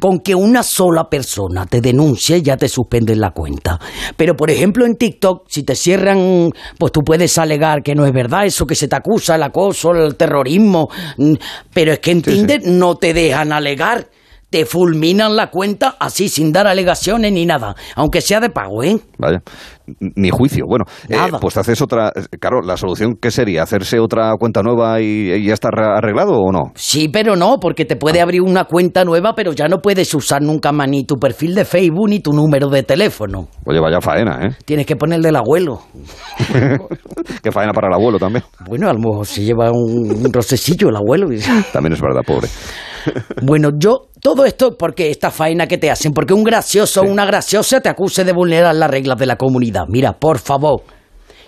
Con 0.00 0.18
que 0.20 0.34
una 0.34 0.62
sola 0.62 1.08
persona 1.08 1.66
te 1.66 1.80
denuncie 1.80 2.42
ya 2.42 2.56
te 2.56 2.68
suspenden 2.68 3.20
la 3.20 3.30
cuenta. 3.30 3.78
Pero 4.16 4.34
por 4.34 4.50
ejemplo 4.50 4.84
en 4.86 4.96
TikTok, 4.96 5.44
si 5.48 5.62
te 5.62 5.74
cierran, 5.74 6.50
pues 6.78 6.92
tú 6.92 7.00
puedes 7.00 7.36
alegar 7.38 7.82
que 7.82 7.94
no 7.94 8.04
es 8.06 8.12
verdad 8.12 8.46
eso 8.46 8.66
que 8.66 8.74
se 8.74 8.88
te 8.88 8.96
acusa, 8.96 9.34
el 9.36 9.42
acoso, 9.42 9.92
el 9.92 10.16
terrorismo. 10.16 10.88
mm, 11.16 11.34
Pero 11.72 11.92
es 11.92 11.98
que 12.00 12.10
en 12.12 12.24
Sí, 12.24 12.30
Tinder 12.32 12.60
no 12.66 12.96
te 12.96 13.14
dejan 13.14 13.52
alegar. 13.52 14.08
Te 14.50 14.66
fulminan 14.66 15.36
la 15.36 15.48
cuenta 15.50 15.96
así 16.00 16.28
sin 16.28 16.52
dar 16.52 16.66
alegaciones 16.66 17.32
ni 17.32 17.46
nada. 17.46 17.74
Aunque 17.94 18.20
sea 18.20 18.40
de 18.40 18.50
pago, 18.50 18.82
¿eh? 18.82 18.98
Vaya, 19.18 19.40
ni 20.16 20.30
juicio. 20.30 20.64
Bueno, 20.68 20.84
eh, 21.08 21.16
pues 21.40 21.54
te 21.54 21.60
haces 21.60 21.80
otra... 21.80 22.12
Claro, 22.40 22.60
la 22.62 22.76
solución, 22.76 23.14
¿qué 23.20 23.30
sería? 23.30 23.62
¿Hacerse 23.62 24.00
otra 24.00 24.32
cuenta 24.38 24.62
nueva 24.62 25.00
y, 25.00 25.30
y 25.32 25.44
ya 25.46 25.54
está 25.54 25.68
arre- 25.68 25.96
arreglado 25.98 26.32
o 26.32 26.50
no? 26.52 26.72
Sí, 26.74 27.08
pero 27.08 27.36
no, 27.36 27.58
porque 27.60 27.84
te 27.84 27.94
puede 27.96 28.20
abrir 28.20 28.42
una 28.42 28.64
cuenta 28.64 29.04
nueva, 29.04 29.34
pero 29.36 29.52
ya 29.52 29.68
no 29.68 29.78
puedes 29.80 30.12
usar 30.14 30.42
nunca 30.42 30.72
más 30.72 30.88
ni 30.88 31.04
tu 31.04 31.16
perfil 31.16 31.54
de 31.54 31.64
Facebook 31.64 32.08
ni 32.08 32.20
tu 32.20 32.32
número 32.32 32.68
de 32.68 32.82
teléfono. 32.82 33.46
Oye, 33.66 33.78
vaya 33.80 34.00
faena, 34.00 34.46
¿eh? 34.46 34.56
Tienes 34.64 34.84
que 34.86 34.96
poner 34.96 35.24
el 35.24 35.36
abuelo. 35.36 35.80
Qué 37.42 37.52
faena 37.52 37.72
para 37.72 37.88
el 37.88 37.94
abuelo 37.94 38.18
también. 38.18 38.44
Bueno, 38.66 38.88
a 38.88 38.92
lo 38.92 38.98
mejor 38.98 39.26
se 39.26 39.42
lleva 39.42 39.70
un, 39.70 40.10
un 40.10 40.32
el 40.88 40.96
abuelo. 40.96 41.28
También 41.72 41.92
es 41.92 42.00
verdad, 42.00 42.22
pobre. 42.26 42.48
Bueno, 43.42 43.70
yo, 43.76 44.08
todo 44.20 44.44
esto 44.44 44.76
porque 44.78 45.10
esta 45.10 45.30
faena 45.30 45.66
que 45.66 45.78
te 45.78 45.90
hacen, 45.90 46.12
porque 46.12 46.34
un 46.34 46.44
gracioso 46.44 47.02
o 47.02 47.04
una 47.04 47.24
graciosa 47.24 47.80
te 47.80 47.88
acuse 47.88 48.24
de 48.24 48.32
vulnerar 48.32 48.74
las 48.74 48.90
reglas 48.90 49.18
de 49.18 49.26
la 49.26 49.36
comunidad. 49.36 49.84
Mira, 49.88 50.12
por 50.12 50.38
favor, 50.38 50.82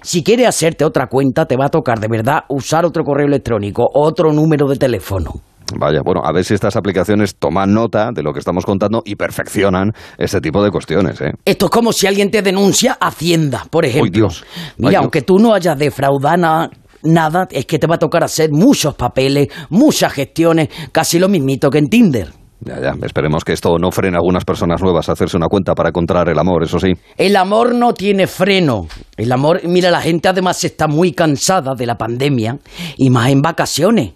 si 0.02 0.24
quieres 0.24 0.48
hacerte 0.48 0.84
otra 0.84 1.06
cuenta, 1.06 1.46
te 1.46 1.56
va 1.56 1.66
a 1.66 1.68
tocar 1.68 2.00
de 2.00 2.08
verdad 2.08 2.40
usar 2.48 2.84
otro 2.84 3.04
correo 3.04 3.26
electrónico, 3.26 3.88
otro 3.92 4.32
número 4.32 4.66
de 4.68 4.76
teléfono. 4.76 5.32
Vaya, 5.78 6.00
bueno, 6.04 6.20
a 6.24 6.32
ver 6.32 6.44
si 6.44 6.54
estas 6.54 6.76
aplicaciones 6.76 7.36
toman 7.36 7.72
nota 7.72 8.10
de 8.12 8.22
lo 8.22 8.32
que 8.32 8.40
estamos 8.40 8.66
contando 8.66 9.02
y 9.04 9.14
perfeccionan 9.16 9.92
este 10.18 10.40
tipo 10.40 10.62
de 10.62 10.70
cuestiones, 10.70 11.20
¿eh? 11.20 11.32
Esto 11.44 11.66
es 11.66 11.70
como 11.70 11.92
si 11.92 12.06
alguien 12.06 12.30
te 12.30 12.42
denuncia 12.42 12.98
Hacienda, 13.00 13.64
por 13.70 13.86
ejemplo. 13.86 14.10
Dios. 14.12 14.44
Mira, 14.76 14.88
Ay, 14.88 14.90
Dios. 14.90 15.02
aunque 15.02 15.22
tú 15.22 15.38
no 15.38 15.54
hayas 15.54 15.78
defraudado 15.78 16.68
nada, 17.02 17.48
es 17.50 17.66
que 17.66 17.78
te 17.78 17.86
va 17.86 17.96
a 17.96 17.98
tocar 17.98 18.24
hacer 18.24 18.50
muchos 18.52 18.94
papeles, 18.94 19.48
muchas 19.70 20.12
gestiones, 20.12 20.68
casi 20.92 21.18
lo 21.18 21.28
mismito 21.28 21.70
que 21.70 21.78
en 21.78 21.88
Tinder. 21.88 22.28
Ya, 22.64 22.80
ya. 22.80 22.94
Esperemos 23.02 23.44
que 23.44 23.52
esto 23.52 23.76
no 23.78 23.90
frene 23.90 24.16
a 24.16 24.20
algunas 24.20 24.44
personas 24.44 24.80
nuevas 24.80 25.08
a 25.08 25.12
hacerse 25.12 25.36
una 25.36 25.48
cuenta 25.48 25.74
para 25.74 25.88
encontrar 25.88 26.28
el 26.28 26.38
amor, 26.38 26.62
eso 26.62 26.78
sí. 26.78 26.92
El 27.16 27.34
amor 27.36 27.74
no 27.74 27.92
tiene 27.92 28.28
freno. 28.28 28.86
El 29.16 29.32
amor, 29.32 29.62
mira, 29.64 29.90
la 29.90 30.00
gente 30.00 30.28
además 30.28 30.62
está 30.62 30.86
muy 30.86 31.12
cansada 31.12 31.74
de 31.76 31.86
la 31.86 31.96
pandemia 31.96 32.58
y 32.96 33.10
más 33.10 33.30
en 33.30 33.42
vacaciones. 33.42 34.12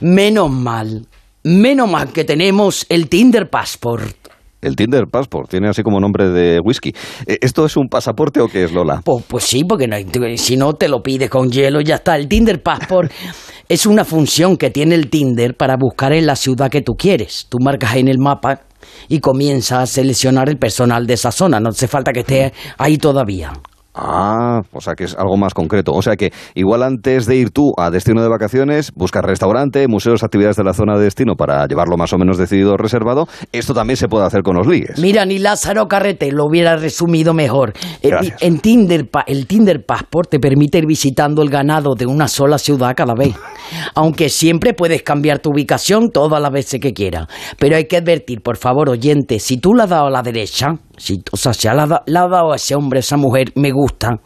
Menos 0.00 0.50
mal, 0.50 1.06
menos 1.44 1.88
mal 1.88 2.12
que 2.12 2.24
tenemos 2.24 2.86
el 2.88 3.08
Tinder 3.08 3.48
Passport. 3.48 4.25
El 4.66 4.74
Tinder 4.74 5.06
Passport 5.06 5.48
tiene 5.48 5.68
así 5.68 5.84
como 5.84 6.00
nombre 6.00 6.28
de 6.28 6.58
whisky. 6.58 6.92
Eh, 7.26 7.38
¿Esto 7.40 7.64
es 7.64 7.76
un 7.76 7.86
pasaporte 7.88 8.40
o 8.40 8.48
qué 8.48 8.64
es, 8.64 8.72
Lola? 8.72 9.00
Pues, 9.04 9.24
pues 9.28 9.44
sí, 9.44 9.62
porque 9.62 9.86
no 9.86 9.96
si 10.36 10.56
no 10.56 10.72
te 10.72 10.88
lo 10.88 11.02
pides 11.02 11.30
con 11.30 11.50
hielo, 11.50 11.80
ya 11.80 11.96
está. 11.96 12.16
El 12.16 12.26
Tinder 12.26 12.60
Passport 12.60 13.12
es 13.68 13.86
una 13.86 14.04
función 14.04 14.56
que 14.56 14.70
tiene 14.70 14.96
el 14.96 15.08
Tinder 15.08 15.56
para 15.56 15.76
buscar 15.76 16.12
en 16.12 16.26
la 16.26 16.34
ciudad 16.34 16.68
que 16.68 16.82
tú 16.82 16.94
quieres. 16.94 17.46
Tú 17.48 17.58
marcas 17.60 17.94
en 17.94 18.08
el 18.08 18.18
mapa 18.18 18.62
y 19.08 19.20
comienzas 19.20 19.78
a 19.78 19.86
seleccionar 19.86 20.48
el 20.48 20.58
personal 20.58 21.06
de 21.06 21.14
esa 21.14 21.30
zona. 21.30 21.60
No 21.60 21.68
hace 21.68 21.86
falta 21.86 22.12
que 22.12 22.20
esté 22.20 22.52
ahí 22.76 22.98
todavía. 22.98 23.52
Ah, 23.96 24.60
o 24.72 24.80
sea 24.80 24.94
que 24.94 25.04
es 25.04 25.16
algo 25.16 25.38
más 25.38 25.54
concreto. 25.54 25.92
O 25.92 26.02
sea 26.02 26.16
que 26.16 26.30
igual 26.54 26.82
antes 26.82 27.24
de 27.24 27.36
ir 27.36 27.50
tú 27.50 27.72
a 27.78 27.90
destino 27.90 28.22
de 28.22 28.28
vacaciones, 28.28 28.92
buscas 28.94 29.24
restaurante, 29.24 29.88
museos, 29.88 30.22
actividades 30.22 30.56
de 30.56 30.64
la 30.64 30.74
zona 30.74 30.98
de 30.98 31.04
destino 31.04 31.34
para 31.34 31.66
llevarlo 31.66 31.96
más 31.96 32.12
o 32.12 32.18
menos 32.18 32.36
decidido 32.36 32.74
o 32.74 32.76
reservado. 32.76 33.26
Esto 33.52 33.72
también 33.72 33.96
se 33.96 34.08
puede 34.08 34.26
hacer 34.26 34.42
con 34.42 34.56
los 34.56 34.66
ligues. 34.66 34.98
Mira, 34.98 35.24
ni 35.24 35.38
Lázaro 35.38 35.88
Carrete 35.88 36.30
lo 36.30 36.44
hubiera 36.44 36.76
resumido 36.76 37.32
mejor. 37.32 37.72
Eh, 38.02 38.10
Gracias. 38.10 38.42
En 38.42 38.58
Tinder, 38.60 39.08
el 39.26 39.46
Tinder 39.46 39.84
Passport 39.86 40.28
te 40.28 40.38
permite 40.38 40.78
ir 40.78 40.86
visitando 40.86 41.42
el 41.42 41.48
ganado 41.48 41.94
de 41.94 42.06
una 42.06 42.28
sola 42.28 42.58
ciudad 42.58 42.94
cada 42.94 43.14
vez. 43.14 43.34
Aunque 43.94 44.28
siempre 44.28 44.74
puedes 44.74 45.02
cambiar 45.02 45.38
tu 45.38 45.50
ubicación 45.50 46.10
todas 46.12 46.40
las 46.42 46.50
veces 46.50 46.80
que 46.80 46.92
quieras. 46.92 47.28
Pero 47.58 47.76
hay 47.76 47.86
que 47.86 47.96
advertir, 47.96 48.42
por 48.42 48.58
favor, 48.58 48.90
oyente, 48.90 49.38
si 49.38 49.56
tú 49.56 49.72
le 49.72 49.84
has 49.84 49.90
dado 49.90 50.06
a 50.06 50.10
la 50.10 50.22
derecha, 50.22 50.74
si, 50.96 51.22
o 51.32 51.36
sea, 51.36 51.52
si 51.52 51.68
has 51.68 51.88
da- 51.88 52.02
le 52.06 52.18
has 52.18 52.30
dado 52.30 52.52
a 52.52 52.56
ese 52.56 52.74
hombre, 52.74 52.98
a 52.98 53.00
esa 53.00 53.16
mujer, 53.16 53.52
me 53.56 53.70
gusta, 53.72 54.20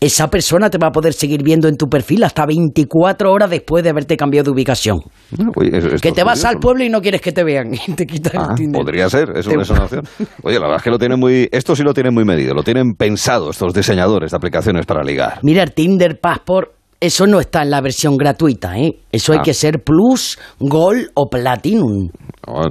esa 0.00 0.28
persona 0.28 0.70
te 0.70 0.78
va 0.78 0.88
a 0.88 0.92
poder 0.92 1.12
seguir 1.12 1.42
viendo 1.42 1.68
en 1.68 1.76
tu 1.76 1.86
perfil 1.88 2.24
hasta 2.24 2.44
24 2.46 3.30
horas 3.32 3.50
después 3.50 3.82
de 3.84 3.90
haberte 3.90 4.16
cambiado 4.16 4.44
de 4.46 4.50
ubicación. 4.52 5.00
Que 5.30 5.78
es 5.78 6.00
te 6.00 6.22
vas 6.24 6.38
curioso. 6.40 6.48
al 6.48 6.58
pueblo 6.58 6.84
y 6.84 6.88
no 6.88 7.00
quieres 7.00 7.20
que 7.20 7.32
te 7.32 7.44
vean. 7.44 7.72
Y 7.86 7.92
te 7.92 8.06
quitas 8.06 8.32
Ah, 8.36 8.46
el 8.50 8.56
Tinder. 8.56 8.80
podría 8.82 9.08
ser, 9.10 9.30
eso 9.36 9.50
Te- 9.50 9.60
es 9.60 9.70
una 9.70 9.84
opción. 9.84 10.02
Oye, 10.42 10.54
la 10.56 10.62
verdad 10.62 10.76
es 10.78 10.82
que 10.82 10.90
lo 10.90 10.98
tienen 10.98 11.18
muy, 11.20 11.48
esto 11.52 11.74
sí 11.76 11.82
lo 11.82 11.94
tienen 11.94 12.12
muy 12.14 12.24
medido, 12.24 12.54
lo 12.54 12.62
tienen 12.62 12.94
pensado 12.94 13.50
estos 13.50 13.72
diseñadores 13.72 14.30
de 14.32 14.36
aplicaciones 14.36 14.86
para 14.86 15.02
ligar. 15.02 15.38
Mira, 15.42 15.62
el 15.62 15.72
Tinder 15.72 16.18
Passport, 16.20 16.70
eso 17.00 17.26
no 17.26 17.40
está 17.40 17.62
en 17.62 17.70
la 17.70 17.80
versión 17.80 18.16
gratuita, 18.16 18.78
¿eh? 18.78 18.98
Eso 19.12 19.32
hay 19.32 19.38
Ah. 19.40 19.42
que 19.42 19.54
ser 19.54 19.82
Plus, 19.84 20.38
Gold 20.58 21.08
o 21.14 21.28
Platinum. 21.28 22.08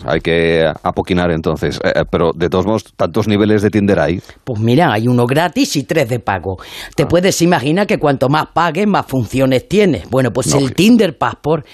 Hay 0.05 0.21
que 0.21 0.63
apoquinar 0.83 1.31
entonces, 1.31 1.79
Eh, 1.83 1.91
eh, 1.95 2.03
pero 2.09 2.31
de 2.33 2.47
todos 2.49 2.65
modos, 2.65 2.83
tantos 2.95 3.27
niveles 3.27 3.61
de 3.61 3.69
Tinder 3.69 3.99
hay. 3.99 4.21
Pues 4.43 4.59
mira, 4.61 4.93
hay 4.93 5.07
uno 5.07 5.25
gratis 5.25 5.75
y 5.75 5.83
tres 5.83 6.07
de 6.07 6.19
pago. 6.19 6.57
Te 6.95 7.03
Ah. 7.03 7.07
puedes 7.07 7.41
imaginar 7.41 7.85
que 7.85 7.97
cuanto 7.97 8.29
más 8.29 8.47
pagues, 8.53 8.87
más 8.87 9.05
funciones 9.05 9.67
tienes. 9.67 10.09
Bueno, 10.09 10.31
pues 10.31 10.53
el. 10.53 10.73
Tinder 10.73 11.17
Passport 11.17 11.65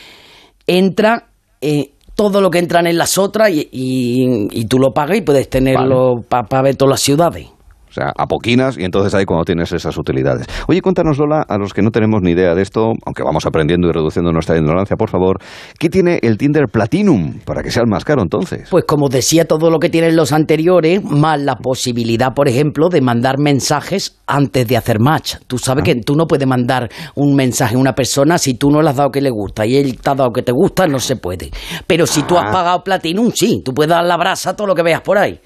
entra 0.66 1.28
eh, 1.62 1.92
todo 2.16 2.42
lo 2.42 2.50
que 2.50 2.58
entran 2.60 2.88
en 2.88 2.98
las 2.98 3.18
otras 3.20 3.52
y, 3.52 3.70
y- 3.72 4.48
y 4.52 4.66
tú 4.66 4.78
lo 4.80 4.94
pagas 4.94 5.18
y 5.18 5.22
puedes 5.22 5.48
tenerlo 5.50 6.16
para 6.28 6.62
ver 6.64 6.76
todas 6.76 6.92
las 6.92 7.02
ciudades. 7.02 7.48
O 7.92 7.94
sea, 7.94 8.14
apoquinas 8.18 8.78
y 8.78 8.86
entonces 8.86 9.14
ahí 9.14 9.26
cuando 9.26 9.44
tienes 9.44 9.70
esas 9.74 9.98
utilidades. 9.98 10.48
Oye, 10.70 10.82
cuéntanos, 10.82 11.18
Lola, 11.18 11.44
a 11.46 11.58
los 11.58 11.74
que 11.74 11.82
no 11.82 11.92
tenemos 11.92 12.22
ni 12.22 12.32
idea 12.32 12.56
de 12.56 12.62
esto, 12.62 12.94
aunque 13.06 13.22
vamos 13.22 13.46
aprendiendo 13.46 13.90
y 13.90 13.92
reduciendo 13.92 14.32
nuestra 14.32 14.58
ignorancia, 14.58 14.96
por 14.96 15.10
favor, 15.10 15.40
¿qué 15.78 15.90
tiene 15.90 16.18
el 16.22 16.38
Tinder 16.38 16.68
Platinum 16.72 17.40
para 17.44 17.62
que 17.62 17.70
sea 17.70 17.84
el 17.84 17.90
más 17.90 18.06
caro 18.06 18.22
entonces? 18.22 18.70
Pues 18.72 18.86
como 18.86 19.10
decía, 19.10 19.44
todo 19.44 19.70
lo 19.70 19.78
que 19.80 19.90
tienen 19.90 20.16
los 20.16 20.32
anteriores, 20.32 21.04
más 21.04 21.42
la 21.42 21.58
posibilidad, 21.58 22.34
por 22.34 22.48
ejemplo, 22.48 22.88
de 22.88 23.02
mandar 23.02 23.40
mensajes 23.40 24.22
antes 24.26 24.66
de 24.70 24.78
hacer 24.78 25.02
match. 25.02 25.36
Tú 25.48 25.58
sabes 25.58 25.84
que 25.84 25.96
tú 25.96 26.16
no 26.16 26.28
puedes 26.28 26.48
mandar 26.48 26.90
un 27.16 27.36
mensaje 27.36 27.76
a 27.76 27.78
una 27.78 27.92
persona 27.94 28.38
si 28.38 28.54
tú 28.54 28.72
no 28.72 28.82
le 28.82 28.90
has 28.90 28.96
dado 28.96 29.12
que 29.12 29.20
le 29.20 29.32
gusta 29.32 29.66
y 29.66 29.76
él 29.76 30.00
te 30.00 30.10
ha 30.10 30.16
dado 30.16 30.32
que 30.32 30.44
te 30.44 30.54
gusta, 30.54 30.88
no 30.88 31.00
se 31.00 31.18
puede. 31.18 31.52
Pero 31.88 32.08
si 32.08 32.24
tú 32.24 32.38
has 32.38 32.54
pagado 32.54 32.86
Platinum, 32.86 33.32
sí, 33.36 33.62
tú 33.66 33.74
puedes 33.74 33.90
dar 33.90 34.06
la 34.06 34.16
brasa 34.16 34.52
a 34.52 34.56
todo 34.56 34.68
lo 34.68 34.76
que 34.76 34.84
veas 34.84 35.02
por 35.02 35.18
ahí. 35.18 35.40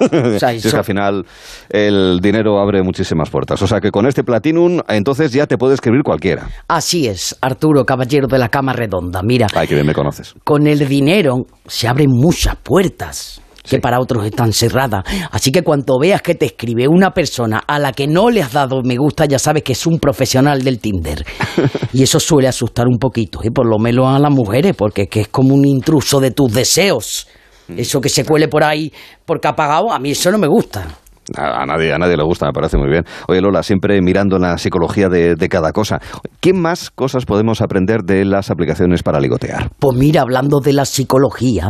O 0.36 0.38
sea, 0.38 0.50
Si 0.50 0.66
es 0.66 0.70
que 0.70 0.76
al 0.78 0.84
final 0.84 1.24
el 1.68 2.20
dinero 2.20 2.58
abre 2.60 2.82
muchísimas 2.82 3.30
puertas. 3.30 3.60
O 3.62 3.66
sea 3.66 3.80
que 3.80 3.90
con 3.90 4.06
este 4.06 4.24
Platinum, 4.24 4.80
entonces 4.88 5.32
ya 5.32 5.46
te 5.46 5.56
puede 5.58 5.74
escribir 5.74 6.02
cualquiera. 6.02 6.48
Así 6.68 7.06
es, 7.06 7.36
Arturo, 7.40 7.84
caballero 7.84 8.26
de 8.26 8.38
la 8.38 8.48
cama 8.48 8.72
redonda. 8.72 9.22
Mira, 9.22 9.46
Ay, 9.54 9.66
que 9.66 9.74
bien 9.74 9.86
me 9.86 9.94
conoces. 9.94 10.34
con 10.44 10.66
el 10.66 10.86
dinero 10.88 11.46
se 11.66 11.88
abren 11.88 12.10
muchas 12.10 12.56
puertas 12.56 13.40
que 13.62 13.70
Sí. 13.76 13.78
para 13.80 13.98
otros 13.98 14.24
están 14.24 14.52
cerradas. 14.52 15.02
Así 15.32 15.50
que 15.50 15.62
cuando 15.62 15.98
veas 15.98 16.22
que 16.22 16.36
te 16.36 16.46
escribe 16.46 16.86
una 16.86 17.10
persona 17.10 17.62
a 17.66 17.80
la 17.80 17.90
que 17.92 18.06
no 18.06 18.30
le 18.30 18.40
has 18.40 18.52
dado 18.52 18.80
me 18.84 18.96
gusta, 18.96 19.24
ya 19.26 19.40
sabes 19.40 19.64
que 19.64 19.72
es 19.72 19.86
un 19.88 19.98
profesional 19.98 20.62
del 20.62 20.78
Tinder. 20.78 21.24
y 21.92 22.02
eso 22.04 22.20
suele 22.20 22.46
asustar 22.46 22.86
un 22.86 22.98
poquito, 22.98 23.40
y 23.42 23.50
por 23.50 23.66
lo 23.68 23.78
menos 23.80 24.06
a 24.06 24.20
las 24.20 24.30
mujeres, 24.30 24.74
porque 24.76 25.02
es 25.02 25.08
que 25.08 25.20
es 25.22 25.28
como 25.28 25.54
un 25.54 25.66
intruso 25.66 26.20
de 26.20 26.30
tus 26.30 26.52
deseos. 26.52 27.26
Eso 27.74 28.00
que 28.00 28.08
se 28.08 28.24
cuele 28.24 28.48
por 28.48 28.62
ahí 28.62 28.92
porque 29.24 29.48
ha 29.48 29.54
pagado, 29.54 29.92
a 29.92 29.98
mí 29.98 30.10
eso 30.10 30.30
no 30.30 30.38
me 30.38 30.46
gusta. 30.46 30.86
A, 31.34 31.66
nadie, 31.66 31.92
a 31.92 31.98
nadie 31.98 32.16
le 32.16 32.22
gusta, 32.22 32.46
me 32.46 32.52
parece 32.52 32.78
muy 32.78 32.88
bien. 32.88 33.04
Oye, 33.26 33.40
Lola, 33.40 33.62
siempre 33.62 34.00
mirando 34.00 34.38
la 34.38 34.58
psicología 34.58 35.08
de, 35.08 35.34
de 35.34 35.48
cada 35.48 35.72
cosa. 35.72 35.98
¿Qué 36.40 36.52
más 36.52 36.90
cosas 36.90 37.24
podemos 37.24 37.60
aprender 37.60 38.02
de 38.04 38.24
las 38.24 38.50
aplicaciones 38.50 39.02
para 39.02 39.18
ligotear? 39.18 39.70
Pues 39.78 39.96
mira, 39.96 40.22
hablando 40.22 40.60
de 40.60 40.72
la 40.72 40.84
psicología, 40.84 41.68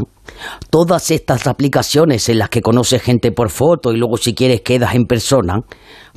todas 0.69 1.11
estas 1.11 1.47
aplicaciones 1.47 2.29
en 2.29 2.39
las 2.39 2.51
que 2.51 2.61
conoces 2.61 3.01
gente 3.01 3.33
por 3.33 3.49
foto 3.49 3.93
y 3.93 3.97
luego 3.97 4.19
si 4.19 4.35
quieres 4.35 4.61
quedas 4.61 4.95
en 4.95 5.07
persona, 5.07 5.61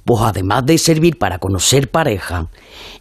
pues 0.04 0.22
además 0.22 0.66
de 0.66 0.78
servir 0.78 1.18
para 1.18 1.40
conocer 1.40 1.90
pareja, 1.90 2.48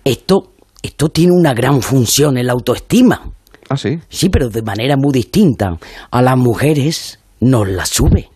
esto, 0.04 0.52
esto 0.82 1.08
tiene 1.08 1.32
una 1.32 1.52
gran 1.52 1.82
función 1.82 2.38
en 2.38 2.46
la 2.46 2.52
autoestima. 2.52 3.32
Ah, 3.68 3.76
sí. 3.76 3.98
Sí, 4.08 4.28
pero 4.30 4.48
de 4.48 4.62
manera 4.62 4.96
muy 4.96 5.12
distinta. 5.12 5.76
A 6.10 6.22
las 6.22 6.36
mujeres 6.36 7.18
nos 7.40 7.68
las 7.68 7.90
sube 7.90 8.30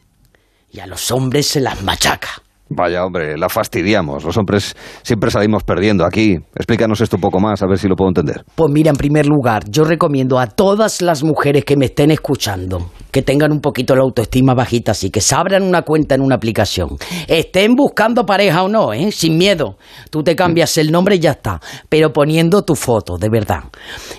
y 0.70 0.80
a 0.80 0.86
los 0.86 1.10
hombres 1.10 1.46
se 1.46 1.60
las 1.60 1.82
machaca. 1.82 2.42
Vaya, 2.74 3.04
hombre, 3.04 3.36
la 3.36 3.48
fastidiamos. 3.48 4.24
Los 4.24 4.36
hombres 4.36 4.74
siempre 5.02 5.30
salimos 5.30 5.62
perdiendo 5.64 6.04
aquí. 6.04 6.36
Explícanos 6.54 7.00
esto 7.00 7.16
un 7.16 7.22
poco 7.22 7.40
más, 7.40 7.62
a 7.62 7.66
ver 7.66 7.78
si 7.78 7.88
lo 7.88 7.96
puedo 7.96 8.08
entender. 8.08 8.44
Pues 8.54 8.70
mira, 8.72 8.90
en 8.90 8.96
primer 8.96 9.26
lugar, 9.26 9.64
yo 9.68 9.84
recomiendo 9.84 10.38
a 10.38 10.46
todas 10.46 11.02
las 11.02 11.22
mujeres 11.22 11.64
que 11.64 11.76
me 11.76 11.86
estén 11.86 12.10
escuchando 12.10 12.90
que 13.10 13.20
tengan 13.20 13.52
un 13.52 13.60
poquito 13.60 13.94
la 13.94 14.02
autoestima 14.02 14.54
bajita, 14.54 14.92
así 14.92 15.10
que 15.10 15.20
se 15.20 15.34
abran 15.34 15.62
una 15.62 15.82
cuenta 15.82 16.14
en 16.14 16.22
una 16.22 16.34
aplicación. 16.36 16.96
Estén 17.28 17.74
buscando 17.74 18.24
pareja 18.24 18.62
o 18.62 18.68
no, 18.68 18.94
¿eh? 18.94 19.12
Sin 19.12 19.36
miedo. 19.36 19.76
Tú 20.10 20.22
te 20.22 20.34
cambias 20.34 20.78
el 20.78 20.90
nombre 20.90 21.16
y 21.16 21.18
ya 21.18 21.32
está, 21.32 21.60
pero 21.90 22.10
poniendo 22.14 22.62
tu 22.62 22.74
foto, 22.74 23.18
de 23.18 23.28
verdad. 23.28 23.64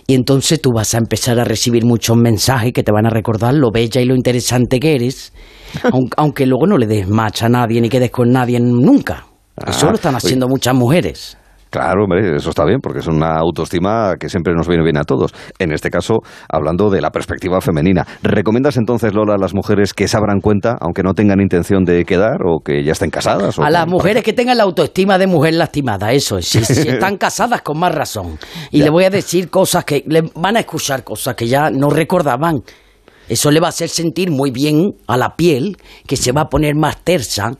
Y 0.05 0.13
entonces 0.13 0.61
tú 0.61 0.69
vas 0.75 0.93
a 0.93 0.99
empezar 0.99 1.39
a 1.39 1.43
recibir 1.43 1.85
muchos 1.85 2.15
mensajes 2.17 2.71
que 2.71 2.83
te 2.83 2.91
van 2.91 3.07
a 3.07 3.09
recordar 3.09 3.55
lo 3.55 3.71
bella 3.71 3.99
y 3.99 4.05
lo 4.05 4.13
interesante 4.15 4.79
que 4.79 4.93
eres, 4.93 5.33
aun- 5.91 6.09
aunque 6.15 6.45
luego 6.45 6.67
no 6.67 6.77
le 6.77 6.85
des 6.85 7.07
match 7.09 7.41
a 7.41 7.49
nadie 7.49 7.81
ni 7.81 7.89
quedes 7.89 8.11
con 8.11 8.29
nadie 8.29 8.42
nunca. 8.59 9.25
Eso 9.67 9.87
Ah, 9.87 9.89
lo 9.89 9.95
están 9.95 10.15
haciendo 10.15 10.47
muchas 10.47 10.73
mujeres. 10.73 11.37
Claro, 11.69 12.03
hombre, 12.03 12.35
eso 12.35 12.51
está 12.51 12.65
bien, 12.65 12.79
porque 12.81 12.99
es 12.99 13.07
una 13.07 13.35
autoestima 13.39 14.13
que 14.19 14.29
siempre 14.29 14.53
nos 14.53 14.67
viene 14.67 14.83
bien 14.83 14.95
a 14.97 15.03
todos. 15.05 15.33
En 15.57 15.71
este 15.73 15.89
caso, 15.89 16.19
hablando 16.47 16.91
de 16.91 17.01
la 17.01 17.09
perspectiva 17.09 17.61
femenina. 17.61 18.05
¿Recomiendas 18.21 18.77
entonces, 18.77 19.11
Lola, 19.15 19.33
a 19.33 19.37
las 19.39 19.55
mujeres 19.55 19.91
que 19.95 20.07
se 20.07 20.15
abran 20.15 20.39
cuenta, 20.39 20.77
aunque 20.79 21.01
no 21.01 21.15
tengan 21.15 21.41
intención 21.41 21.83
de 21.83 22.05
quedar 22.05 22.43
o 22.45 22.59
que 22.63 22.83
ya 22.83 22.91
estén 22.91 23.09
casadas? 23.09 23.57
o 23.57 23.63
A 23.63 23.71
las 23.71 23.87
mujeres 23.87 24.17
pareja? 24.17 24.23
que 24.25 24.33
tengan 24.33 24.57
la 24.57 24.65
autoestima 24.65 25.17
de 25.17 25.25
mujer 25.25 25.55
lastimada, 25.55 26.11
eso 26.11 26.37
es. 26.37 26.45
Si, 26.47 26.63
si 26.63 26.89
están 26.89 27.17
casadas, 27.17 27.63
con 27.63 27.79
más 27.79 27.93
razón. 27.95 28.37
Y 28.69 28.83
le 28.83 28.91
voy 28.91 29.05
a 29.05 29.09
decir 29.09 29.49
cosas 29.49 29.83
que 29.83 30.03
le 30.05 30.29
van 30.35 30.57
a 30.57 30.59
escuchar 30.59 31.03
cosas 31.03 31.33
que 31.33 31.47
ya 31.47 31.71
no 31.71 31.89
recordaban. 31.89 32.61
Eso 33.29 33.51
le 33.51 33.59
va 33.59 33.67
a 33.67 33.69
hacer 33.69 33.89
sentir 33.89 34.31
muy 34.31 34.51
bien 34.51 34.95
a 35.07 35.17
la 35.17 35.35
piel, 35.35 35.77
que 36.07 36.17
se 36.17 36.31
va 36.31 36.41
a 36.41 36.49
poner 36.49 36.75
más 36.75 36.97
tersa, 37.03 37.51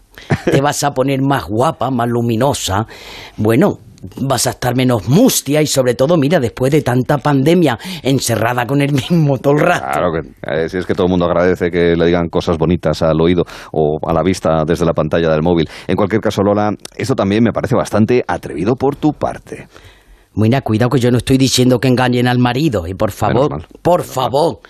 te 0.45 0.61
vas 0.61 0.83
a 0.83 0.91
poner 0.91 1.21
más 1.21 1.45
guapa, 1.45 1.89
más 1.89 2.07
luminosa. 2.07 2.85
Bueno, 3.37 3.79
vas 4.21 4.47
a 4.47 4.51
estar 4.51 4.75
menos 4.75 5.07
mustia 5.07 5.61
y 5.61 5.67
sobre 5.67 5.95
todo, 5.95 6.17
mira, 6.17 6.39
después 6.39 6.71
de 6.71 6.81
tanta 6.81 7.17
pandemia 7.17 7.77
encerrada 8.01 8.65
con 8.65 8.81
el 8.81 8.91
mismo 8.91 9.37
todo 9.37 9.53
el 9.53 9.59
rato. 9.59 9.85
Claro 9.91 10.11
que 10.11 10.63
eh, 10.63 10.69
si 10.69 10.77
es 10.77 10.85
que 10.85 10.93
todo 10.93 11.07
el 11.07 11.11
mundo 11.11 11.25
agradece 11.25 11.69
que 11.71 11.95
le 11.95 12.05
digan 12.05 12.27
cosas 12.29 12.57
bonitas 12.57 13.01
al 13.01 13.19
oído 13.21 13.43
o 13.71 13.99
a 14.05 14.13
la 14.13 14.21
vista 14.23 14.63
desde 14.65 14.85
la 14.85 14.93
pantalla 14.93 15.29
del 15.29 15.41
móvil. 15.41 15.69
En 15.87 15.95
cualquier 15.95 16.21
caso, 16.21 16.41
Lola, 16.43 16.71
esto 16.95 17.15
también 17.15 17.43
me 17.43 17.51
parece 17.51 17.75
bastante 17.75 18.23
atrevido 18.27 18.75
por 18.75 18.95
tu 18.95 19.13
parte. 19.13 19.67
Mira, 20.35 20.61
cuidado 20.61 20.89
que 20.89 20.99
yo 20.99 21.11
no 21.11 21.17
estoy 21.17 21.37
diciendo 21.37 21.79
que 21.79 21.87
engañen 21.87 22.27
al 22.27 22.39
marido, 22.39 22.87
y 22.87 22.95
por 22.95 23.11
favor, 23.11 23.63
por 23.83 24.01
favor, 24.01 24.61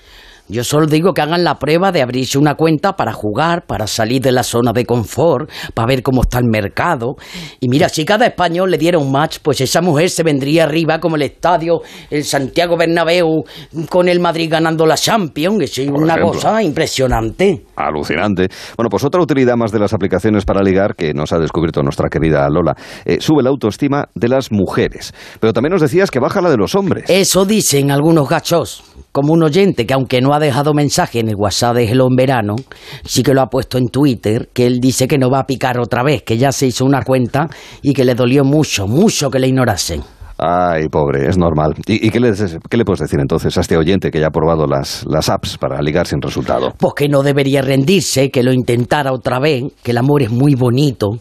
Yo 0.50 0.64
solo 0.64 0.86
digo 0.88 1.14
que 1.14 1.22
hagan 1.22 1.44
la 1.44 1.58
prueba 1.58 1.92
de 1.92 2.02
abrirse 2.02 2.38
una 2.38 2.56
cuenta 2.56 2.96
para 2.98 3.14
jugar, 3.14 3.66
para 3.66 3.88
salir 3.88 4.22
de 4.22 4.32
la 4.34 4.44
zona 4.44 4.74
de 4.74 4.86
confort, 4.86 5.50
para 5.74 5.88
ver 5.88 6.04
cómo 6.04 6.22
está 6.22 6.40
el 6.40 6.46
mercado. 6.46 7.16
Y 7.62 7.70
mira, 7.70 7.88
si 7.88 8.04
cada 8.04 8.26
español 8.26 8.70
le 8.70 8.78
diera 8.78 8.98
un 8.98 9.12
match, 9.12 9.38
pues 9.42 9.62
esa 9.62 9.82
mujer 9.82 10.10
se 10.10 10.22
vendría 10.22 10.66
arriba 10.66 11.00
como 11.00 11.16
el 11.16 11.22
estadio, 11.22 11.82
el 12.10 12.26
Santiago 12.26 12.76
Bernabéu, 12.78 13.44
con 13.90 14.10
el 14.10 14.20
Madrid 14.20 14.50
ganando 14.52 14.86
la 14.86 14.96
Champions. 14.96 15.62
Es 15.64 15.78
una 15.90 16.14
ejemplo. 16.16 16.34
cosa 16.34 16.62
impresionante. 16.62 17.64
Alucinante. 17.78 18.50
Bueno, 18.78 18.90
pues 18.90 19.04
otra 19.06 19.22
utilidad 19.22 19.56
más 19.56 19.72
de 19.72 19.80
las 19.80 19.94
aplicaciones 19.94 20.44
para 20.46 20.62
ligar 20.62 20.96
que 20.96 21.14
nos 21.14 21.32
ha 21.32 21.40
descubierto 21.40 21.82
nuestra 21.82 22.10
querida 22.10 22.48
Lola. 22.50 22.76
eh, 23.06 23.18
sube 23.22 23.42
la 23.44 23.50
autoestima 23.50 24.06
de 24.14 24.28
las 24.28 24.52
mujeres. 24.52 25.14
Pero 25.40 25.54
también 25.54 25.72
nos 25.72 25.82
decías 25.82 26.12
que 26.12 26.20
baja 26.20 26.42
la 26.42 26.50
de 26.50 26.58
los 26.58 26.76
hombres. 26.76 27.06
Eso 27.08 27.46
dicen 27.46 27.92
algunos 27.92 28.28
gachos. 28.28 28.84
Como 29.12 29.34
un 29.34 29.44
oyente 29.44 29.86
que 29.86 29.94
aunque 29.94 30.22
no 30.22 30.33
ha 30.34 30.40
dejado 30.40 30.74
mensaje 30.74 31.20
en 31.20 31.30
el 31.30 31.36
WhatsApp 31.36 31.76
de 31.76 31.86
Hello 31.86 32.08
en 32.10 32.16
verano, 32.16 32.56
sí 33.04 33.24
que 33.24 33.34
lo 33.34 33.42
ha 33.42 33.48
puesto 33.48 33.78
en 33.78 33.88
Twitter, 33.88 34.50
que 34.54 34.66
él 34.66 34.80
dice 34.80 35.08
que 35.08 35.18
no 35.18 35.30
va 35.30 35.40
a 35.40 35.46
picar 35.46 35.80
otra 35.80 36.04
vez, 36.04 36.24
que 36.24 36.38
ya 36.38 36.52
se 36.52 36.68
hizo 36.68 36.86
una 36.86 37.04
cuenta 37.04 37.48
y 37.82 37.94
que 37.94 38.06
le 38.06 38.16
dolió 38.16 38.44
mucho, 38.44 38.88
mucho 38.88 39.30
que 39.30 39.40
le 39.40 39.48
ignorasen. 39.48 40.02
Ay, 40.38 40.90
pobre, 40.90 41.30
es 41.30 41.38
normal. 41.38 41.74
¿Y, 41.86 42.08
y 42.08 42.10
qué, 42.10 42.20
le, 42.20 42.34
qué 42.70 42.78
le 42.78 42.86
puedes 42.86 43.00
decir 43.00 43.20
entonces 43.20 43.56
a 43.58 43.62
este 43.62 43.78
oyente 43.78 44.10
que 44.10 44.20
ya 44.20 44.28
ha 44.28 44.32
probado 44.32 44.66
las, 44.66 45.06
las 45.08 45.30
apps 45.30 45.58
para 45.58 45.82
ligar 45.82 46.08
sin 46.08 46.22
resultado? 46.22 46.74
Pues 46.78 46.94
que 46.96 47.08
no 47.08 47.22
debería 47.22 47.62
rendirse, 47.62 48.30
que 48.32 48.44
lo 48.44 48.52
intentara 48.52 49.14
otra 49.14 49.40
vez, 49.40 49.64
que 49.84 49.92
el 49.92 49.98
amor 49.98 50.24
es 50.24 50.32
muy 50.32 50.56
bonito. 50.56 51.20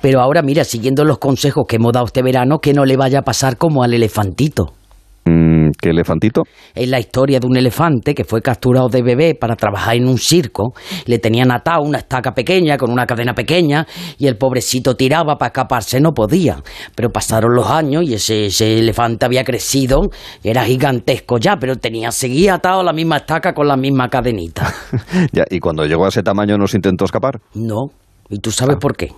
Pero 0.00 0.20
ahora 0.20 0.42
mira, 0.42 0.64
siguiendo 0.64 1.04
los 1.04 1.18
consejos 1.18 1.64
que 1.68 1.76
hemos 1.76 1.92
dado 1.92 2.06
este 2.06 2.22
verano, 2.22 2.60
que 2.60 2.72
no 2.72 2.84
le 2.84 2.96
vaya 2.96 3.18
a 3.18 3.22
pasar 3.22 3.56
como 3.56 3.82
al 3.82 3.94
elefantito. 3.94 4.72
Mm, 5.24 5.70
¿Qué 5.80 5.90
elefantito? 5.90 6.42
Es 6.74 6.88
la 6.88 6.98
historia 6.98 7.38
de 7.38 7.46
un 7.46 7.56
elefante 7.56 8.14
que 8.14 8.24
fue 8.24 8.42
capturado 8.42 8.88
de 8.88 9.02
bebé 9.02 9.34
para 9.34 9.54
trabajar 9.54 9.94
en 9.94 10.08
un 10.08 10.18
circo. 10.18 10.74
Le 11.06 11.18
tenían 11.18 11.52
atado 11.52 11.82
una 11.82 11.98
estaca 11.98 12.32
pequeña 12.32 12.76
con 12.76 12.90
una 12.90 13.06
cadena 13.06 13.32
pequeña 13.32 13.86
y 14.18 14.26
el 14.26 14.36
pobrecito 14.36 14.96
tiraba 14.96 15.36
para 15.36 15.48
escaparse, 15.48 16.00
no 16.00 16.12
podía. 16.12 16.62
Pero 16.94 17.10
pasaron 17.10 17.54
los 17.54 17.68
años 17.68 18.02
y 18.04 18.14
ese, 18.14 18.46
ese 18.46 18.78
elefante 18.78 19.24
había 19.24 19.44
crecido, 19.44 20.00
era 20.42 20.64
gigantesco 20.64 21.38
ya, 21.38 21.56
pero 21.56 21.76
tenía, 21.76 22.10
seguía 22.10 22.54
atado 22.54 22.80
a 22.80 22.84
la 22.84 22.92
misma 22.92 23.18
estaca 23.18 23.52
con 23.52 23.68
la 23.68 23.76
misma 23.76 24.08
cadenita. 24.08 24.72
ya, 25.32 25.44
¿Y 25.50 25.60
cuando 25.60 25.84
llegó 25.84 26.04
a 26.04 26.08
ese 26.08 26.22
tamaño 26.22 26.56
nos 26.58 26.74
intentó 26.74 27.04
escapar? 27.04 27.40
No. 27.54 27.90
¿Y 28.28 28.38
tú 28.38 28.50
sabes 28.50 28.76
por 28.76 28.96
qué? 28.96 29.08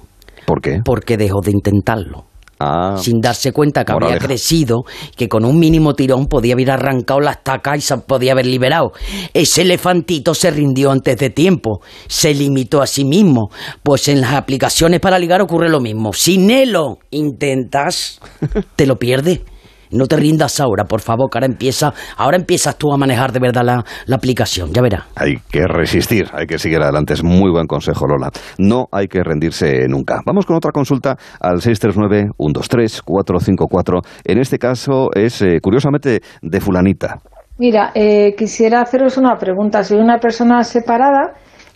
¿Por 0.46 0.60
qué? 0.60 0.80
Porque 0.84 1.16
dejó 1.16 1.40
de 1.40 1.52
intentarlo. 1.52 2.26
Ah, 2.66 2.96
sin 2.96 3.20
darse 3.20 3.52
cuenta 3.52 3.84
que 3.84 3.92
había 3.92 4.06
Moraleja. 4.06 4.26
crecido, 4.26 4.84
que 5.16 5.28
con 5.28 5.44
un 5.44 5.58
mínimo 5.58 5.94
tirón 5.94 6.26
podía 6.26 6.54
haber 6.54 6.70
arrancado 6.70 7.20
la 7.20 7.32
estaca 7.32 7.76
y 7.76 7.82
se 7.82 7.98
podía 7.98 8.32
haber 8.32 8.46
liberado. 8.46 8.92
Ese 9.34 9.62
elefantito 9.62 10.34
se 10.34 10.50
rindió 10.50 10.90
antes 10.90 11.18
de 11.18 11.28
tiempo, 11.28 11.80
se 12.08 12.32
limitó 12.32 12.80
a 12.80 12.86
sí 12.86 13.04
mismo. 13.04 13.50
Pues 13.82 14.08
en 14.08 14.22
las 14.22 14.32
aplicaciones 14.32 15.00
para 15.00 15.18
ligar 15.18 15.42
ocurre 15.42 15.68
lo 15.68 15.80
mismo. 15.80 16.14
Si 16.14 16.38
Nelo 16.38 16.98
intentas, 17.10 18.20
te 18.76 18.86
lo 18.86 18.96
pierdes. 18.96 19.40
No 19.94 20.06
te 20.06 20.16
rindas 20.16 20.60
ahora, 20.60 20.84
por 20.84 21.00
favor, 21.00 21.30
que 21.30 21.38
ahora 21.38 21.46
empieza, 21.46 21.92
ahora 22.16 22.36
empiezas 22.36 22.76
tú 22.76 22.92
a 22.92 22.96
manejar 22.96 23.32
de 23.32 23.40
verdad 23.40 23.62
la, 23.64 23.84
la 24.06 24.16
aplicación, 24.16 24.72
ya 24.72 24.82
verás. 24.82 25.04
hay 25.16 25.36
que 25.50 25.66
resistir, 25.66 26.26
hay 26.32 26.46
que 26.46 26.58
seguir 26.58 26.80
adelante. 26.82 27.14
Es 27.14 27.22
muy 27.22 27.50
buen 27.50 27.66
consejo, 27.66 28.06
Lola. 28.06 28.30
No 28.58 28.86
hay 28.92 29.06
que 29.06 29.22
rendirse 29.22 29.86
nunca. 29.88 30.20
Vamos 30.26 30.46
con 30.46 30.56
otra 30.56 30.72
consulta 30.72 31.16
al 31.40 31.56
639-123-454. 31.60 34.00
En 34.24 34.38
este 34.38 34.58
caso 34.58 35.08
es, 35.14 35.40
eh, 35.42 35.58
curiosamente, 35.62 36.20
de 36.42 36.60
fulanita. 36.60 37.18
Mira, 37.58 37.92
eh, 37.94 38.34
quisiera 38.36 38.80
haceros 38.80 39.16
una 39.16 39.36
pregunta. 39.36 39.84
Soy 39.84 39.98
una 39.98 40.18
persona 40.18 40.64
separada, 40.64 41.34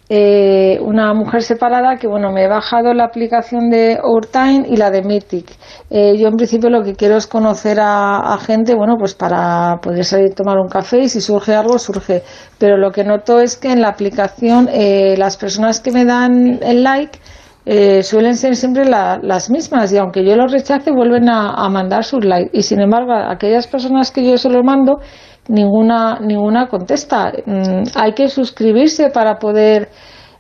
eh, 0.09 0.79
una 0.81 1.13
mujer 1.13 1.43
separada 1.43 1.97
que, 1.97 2.07
bueno, 2.07 2.33
me 2.33 2.45
he 2.45 2.49
bajado 2.49 2.95
la 2.95 3.05
aplicación 3.05 3.69
de 3.71 3.99
Overtime 4.03 4.65
y 4.69 4.77
la 4.77 4.91
de 4.91 5.03
Mythic. 5.03 5.51
Eh, 5.91 6.17
yo, 6.19 6.29
en 6.29 6.37
principio, 6.37 6.71
lo 6.71 6.83
que 6.83 6.95
quiero 6.95 7.17
es 7.17 7.27
conocer 7.27 7.79
a, 7.81 8.39
gente, 8.39 8.75
bueno, 8.75 8.97
pues 8.99 9.15
para 9.15 9.77
poder 9.83 10.05
salir 10.05 10.33
a 10.33 10.35
tomar 10.35 10.59
un 10.59 10.69
café 10.69 11.01
y 11.01 11.09
si 11.09 11.21
surge 11.21 11.55
algo, 11.55 11.79
surge. 11.79 12.23
Pero 12.59 12.77
lo 12.79 12.91
que 12.91 13.05
noto 13.05 13.41
es 13.41 13.57
que 13.57 13.71
en 13.73 13.83
la 13.83 13.89
aplicación 13.89 14.69
eh, 14.73 15.15
las 15.19 15.37
personas 15.37 15.81
que 15.81 15.93
me 15.93 16.05
dan 16.05 16.59
el 16.63 16.83
like 16.83 17.19
eh, 17.67 18.03
suelen 18.03 18.35
ser 18.37 18.57
siempre 18.57 18.87
la- 18.87 19.19
las 19.23 19.51
mismas 19.51 19.93
y 19.93 19.99
aunque 19.99 20.25
yo 20.25 20.37
los 20.37 20.51
rechace 20.51 20.91
vuelven 20.91 21.29
a, 21.29 21.51
a 21.53 21.69
mandar 21.69 22.03
sus 22.03 22.25
likes 22.25 22.51
y 22.55 22.63
sin 22.63 22.81
embargo 22.81 23.13
aquellas 23.13 23.67
personas 23.67 24.11
que 24.11 24.25
yo 24.25 24.39
se 24.39 24.49
los 24.49 24.65
mando 24.65 25.01
ninguna 25.49 26.21
ninguna 26.21 26.69
contesta. 26.69 27.33
Mm, 27.47 27.83
hay 27.95 28.13
que 28.13 28.29
suscribirse 28.29 29.11
para 29.11 29.39
poder 29.39 29.89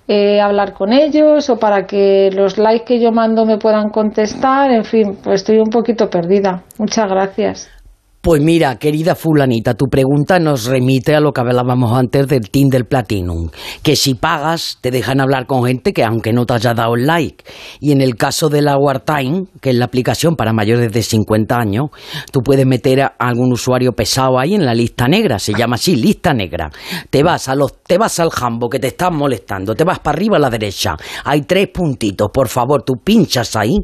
eh, 0.07 0.40
hablar 0.40 0.73
con 0.73 0.92
ellos 0.92 1.51
o 1.51 1.59
para 1.59 1.87
que 1.87 2.31
los 2.33 2.59
likes 2.59 2.85
que 2.85 3.01
yo 3.01 3.12
mando 3.12 3.44
me 3.44 3.59
puedan 3.59 3.90
contestar. 3.90 4.71
En 4.71 4.85
fin 4.85 5.18
pues 5.23 5.42
estoy 5.42 5.59
un 5.59 5.71
poquito 5.71 6.09
perdida. 6.09 6.62
Muchas 6.79 7.09
gracias 7.09 7.78
Pues 8.20 8.42
mira, 8.42 8.81
querida 8.81 9.14
fulanita, 9.14 9.74
tu 9.74 9.87
pregunta 9.87 10.40
nos 10.40 10.64
remite 10.64 11.14
a 11.14 11.20
lo 11.20 11.31
que 11.31 11.40
hablábamos 11.40 11.96
antes 11.96 12.26
del 12.26 12.50
Tinder 12.50 12.85
Platinum, 12.85 13.48
que 13.85 13.94
si 13.94 14.14
pagas 14.14 14.78
te 14.81 14.90
dejan 14.90 15.20
hablar 15.20 15.46
con 15.46 15.64
gente 15.64 15.92
que 15.92 16.02
aunque 16.02 16.33
no 16.33 16.44
te 16.44 16.54
haya 16.54 16.74
dado 16.74 16.96
el 16.96 17.07
like. 17.07 17.44
Y 17.78 17.92
en 17.92 18.00
el 18.00 18.16
caso 18.16 18.48
de 18.48 18.61
la 18.61 18.76
Wartime, 18.76 19.44
que 19.61 19.70
es 19.70 19.76
la 19.76 19.85
aplicación 19.85 20.35
para 20.35 20.52
mayores 20.52 20.92
de 20.92 21.00
50 21.00 21.57
años, 21.57 21.90
tú 22.33 22.40
puedes 22.40 22.66
meter 22.66 23.02
a 23.02 23.14
algún 23.20 23.52
usuario 23.52 23.92
pesado 23.92 24.40
ahí 24.40 24.57
en 24.57 24.66
la 24.66 24.74
lista 24.74 25.07
negra, 25.07 25.38
se 25.38 25.54
llama 25.54 25.76
así, 25.76 25.94
lista 25.94 26.35
negra. 26.35 26.70
Te 27.11 27.22
vas 27.22 27.48
a 27.48 27.54
los 27.54 27.85
te 27.85 27.98
vas 27.98 28.18
al 28.18 28.31
jambo 28.31 28.68
que 28.68 28.81
te 28.81 28.88
están 28.88 29.14
molestando, 29.14 29.76
te 29.76 29.85
vas 29.85 30.00
para 30.00 30.16
arriba 30.16 30.38
a 30.38 30.40
la 30.40 30.50
derecha. 30.50 30.96
Hay 31.24 31.42
tres 31.42 31.68
puntitos, 31.68 32.31
por 32.35 32.48
favor, 32.48 32.83
tú 32.83 32.94
pinchas 32.96 33.54
ahí 33.54 33.76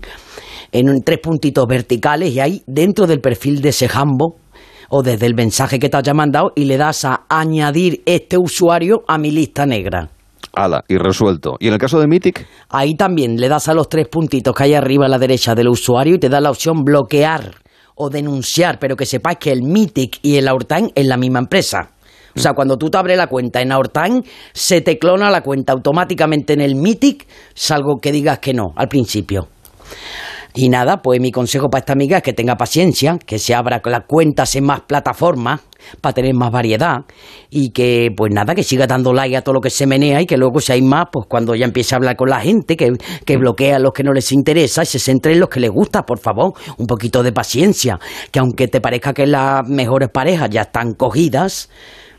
en 0.72 1.04
tres 1.04 1.20
puntitos 1.20 1.66
verticales 1.68 2.34
y 2.34 2.40
ahí 2.40 2.62
dentro 2.66 3.06
del 3.06 3.20
perfil 3.20 3.62
de 3.62 3.68
ese 3.68 3.88
jambo 3.88 4.33
o 4.88 5.02
desde 5.02 5.26
el 5.26 5.34
mensaje 5.34 5.78
que 5.78 5.88
te 5.88 5.96
haya 5.96 6.14
mandado 6.14 6.52
y 6.54 6.64
le 6.64 6.76
das 6.76 7.04
a 7.04 7.24
añadir 7.28 8.02
este 8.06 8.38
usuario 8.38 9.02
a 9.06 9.18
mi 9.18 9.30
lista 9.30 9.66
negra. 9.66 10.08
Ala, 10.54 10.84
y 10.88 10.98
resuelto. 10.98 11.56
¿Y 11.58 11.68
en 11.68 11.74
el 11.74 11.78
caso 11.78 11.98
de 11.98 12.06
Mythic? 12.06 12.46
Ahí 12.68 12.94
también 12.94 13.36
le 13.36 13.48
das 13.48 13.68
a 13.68 13.74
los 13.74 13.88
tres 13.88 14.08
puntitos 14.08 14.54
que 14.54 14.64
hay 14.64 14.74
arriba 14.74 15.06
a 15.06 15.08
la 15.08 15.18
derecha 15.18 15.54
del 15.54 15.68
usuario 15.68 16.14
y 16.14 16.18
te 16.18 16.28
da 16.28 16.40
la 16.40 16.50
opción 16.50 16.84
bloquear 16.84 17.56
o 17.96 18.10
denunciar, 18.10 18.78
pero 18.78 18.96
que 18.96 19.06
sepáis 19.06 19.38
que 19.38 19.52
el 19.52 19.62
Mythic 19.62 20.18
y 20.22 20.36
el 20.36 20.48
Aurtime 20.48 20.90
es 20.94 21.06
la 21.06 21.16
misma 21.16 21.40
empresa. 21.40 21.90
O 22.36 22.40
sea, 22.40 22.52
cuando 22.52 22.76
tú 22.76 22.90
te 22.90 22.98
abres 22.98 23.16
la 23.16 23.28
cuenta 23.28 23.60
en 23.62 23.70
Aurtime, 23.70 24.22
se 24.52 24.80
te 24.80 24.98
clona 24.98 25.30
la 25.30 25.42
cuenta 25.42 25.72
automáticamente 25.72 26.52
en 26.52 26.60
el 26.60 26.74
Mythic, 26.74 27.26
salvo 27.54 27.98
que 28.00 28.10
digas 28.10 28.40
que 28.40 28.52
no 28.52 28.72
al 28.76 28.88
principio. 28.88 29.48
Y 30.56 30.68
nada, 30.68 31.02
pues 31.02 31.20
mi 31.20 31.32
consejo 31.32 31.68
para 31.68 31.80
esta 31.80 31.94
amiga 31.94 32.18
es 32.18 32.22
que 32.22 32.32
tenga 32.32 32.54
paciencia, 32.54 33.18
que 33.18 33.40
se 33.40 33.56
abra 33.56 33.82
las 33.84 34.04
cuentas 34.06 34.54
en 34.54 34.64
más 34.64 34.82
plataformas 34.82 35.62
para 36.00 36.12
tener 36.12 36.32
más 36.32 36.52
variedad. 36.52 37.06
Y 37.50 37.70
que 37.70 38.12
pues 38.16 38.32
nada, 38.32 38.54
que 38.54 38.62
siga 38.62 38.86
dando 38.86 39.12
like 39.12 39.36
a 39.36 39.42
todo 39.42 39.54
lo 39.54 39.60
que 39.60 39.70
se 39.70 39.88
menea 39.88 40.22
y 40.22 40.26
que 40.26 40.36
luego 40.36 40.60
si 40.60 40.70
hay 40.70 40.80
más, 40.80 41.06
pues 41.10 41.26
cuando 41.28 41.56
ya 41.56 41.64
empiece 41.64 41.96
a 41.96 41.98
hablar 41.98 42.14
con 42.14 42.30
la 42.30 42.40
gente, 42.40 42.76
que, 42.76 42.92
que 43.26 43.36
bloquea 43.36 43.76
a 43.76 43.78
los 43.80 43.92
que 43.92 44.04
no 44.04 44.12
les 44.12 44.30
interesa 44.30 44.84
y 44.84 44.86
se 44.86 45.00
centre 45.00 45.32
en 45.32 45.40
los 45.40 45.48
que 45.48 45.58
les 45.58 45.72
gusta, 45.72 46.06
por 46.06 46.20
favor, 46.20 46.52
un 46.78 46.86
poquito 46.86 47.24
de 47.24 47.32
paciencia, 47.32 47.98
que 48.30 48.38
aunque 48.38 48.68
te 48.68 48.80
parezca 48.80 49.12
que 49.12 49.26
las 49.26 49.68
mejores 49.68 50.08
parejas 50.10 50.50
ya 50.50 50.62
están 50.62 50.94
cogidas, 50.94 51.68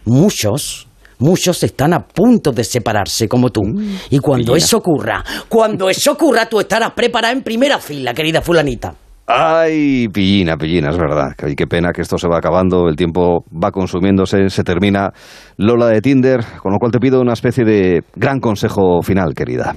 muchos... 0.03 0.89
Muchos 1.19 1.63
están 1.63 1.93
a 1.93 1.99
punto 1.99 2.51
de 2.51 2.63
separarse 2.63 3.27
como 3.27 3.49
tú. 3.49 3.61
Y 4.09 4.19
cuando 4.19 4.55
eso 4.55 4.77
ocurra, 4.77 5.23
cuando 5.47 5.89
eso 5.89 6.13
ocurra, 6.13 6.47
tú 6.47 6.59
estarás 6.59 6.91
preparada 6.91 7.33
en 7.33 7.41
primera 7.41 7.79
fila, 7.79 8.13
querida 8.13 8.41
fulanita. 8.41 8.93
Ay, 9.27 10.07
pillina, 10.09 10.55
pillina, 10.55 10.89
es 10.91 10.97
verdad. 10.97 11.31
Ay, 11.43 11.55
qué 11.55 11.65
pena 11.65 11.91
que 11.91 12.03
esto 12.03 12.17
se 12.17 12.27
va 12.27 12.37
acabando, 12.37 12.87
el 12.87 12.95
tiempo 12.95 13.43
va 13.51 13.71
consumiéndose, 13.71 14.49
se 14.49 14.63
termina 14.63 15.11
Lola 15.57 15.87
de 15.87 15.99
Tinder, 15.99 16.41
con 16.61 16.71
lo 16.71 16.77
cual 16.77 16.91
te 16.91 16.99
pido 16.99 17.21
una 17.21 17.33
especie 17.33 17.65
de 17.65 18.03
gran 18.15 18.39
consejo 18.39 19.01
final, 19.01 19.33
querida. 19.33 19.75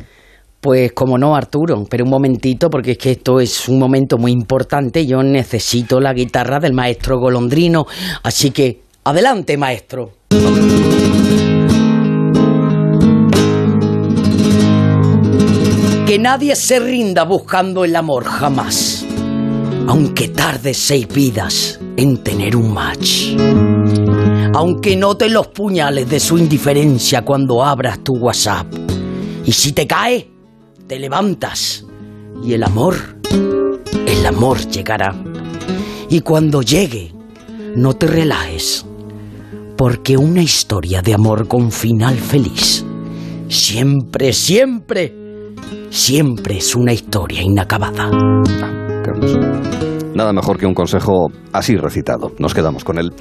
Pues 0.61 0.93
como 0.93 1.17
no, 1.17 1.35
Arturo, 1.35 1.85
pero 1.89 2.05
un 2.05 2.11
momentito, 2.11 2.69
porque 2.69 2.93
es 2.93 2.99
que 2.99 3.13
esto 3.13 3.41
es 3.41 3.69
un 3.69 3.79
momento 3.79 4.19
muy 4.19 4.33
importante. 4.33 5.07
Yo 5.07 5.23
necesito 5.23 6.01
la 6.01 6.13
guitarra 6.13 6.59
del 6.59 6.75
maestro 6.75 7.19
Golondrino. 7.19 7.87
Así 8.25 8.51
que, 8.51 8.83
adelante, 9.05 9.57
maestro. 9.57 10.11
Que 16.09 16.19
nadie 16.19 16.57
se 16.57 16.81
rinda 16.81 17.25
buscando 17.25 17.85
el 17.85 17.95
amor 17.95 18.25
jamás. 18.25 19.05
Aunque 19.87 20.29
tarde 20.29 20.73
seis 20.73 21.07
vidas 21.07 21.79
en 21.99 22.25
tener 22.25 22.57
un 22.57 22.73
match. 22.73 23.37
Aunque 24.55 24.97
note 24.97 25.29
los 25.29 25.49
puñales 25.49 26.09
de 26.09 26.19
su 26.19 26.39
indiferencia 26.39 27.27
cuando 27.27 27.63
abras 27.63 28.03
tu 28.03 28.17
WhatsApp. 28.17 28.73
Y 29.45 29.53
si 29.53 29.73
te 29.73 29.87
cae, 29.87 30.31
te 30.87 30.99
levantas. 30.99 31.85
Y 32.43 32.55
el 32.55 32.63
amor, 32.63 32.97
el 34.07 34.25
amor 34.25 34.67
llegará. 34.67 35.15
Y 36.09 36.23
cuando 36.23 36.63
llegue, 36.63 37.13
no 37.77 37.93
te 37.93 38.07
relajes. 38.07 38.87
Porque 39.77 40.17
una 40.17 40.41
historia 40.41 41.03
de 41.03 41.13
amor 41.13 41.47
con 41.47 41.71
final 41.71 42.17
feliz 42.17 42.83
siempre, 43.51 44.33
siempre, 44.33 45.28
siempre 45.91 46.59
es 46.59 46.75
una 46.75 46.93
historia 46.93 47.43
inacabada. 47.43 48.11
Carlos. 49.05 49.88
Nada 50.19 50.33
mejor 50.33 50.59
que 50.59 50.67
un 50.67 50.75
consejo 50.75 51.29
así 51.53 51.77
recitado. 51.77 52.33
Nos 52.41 52.53
quedamos 52.53 52.83
con 52.83 52.99
él. 52.99 53.13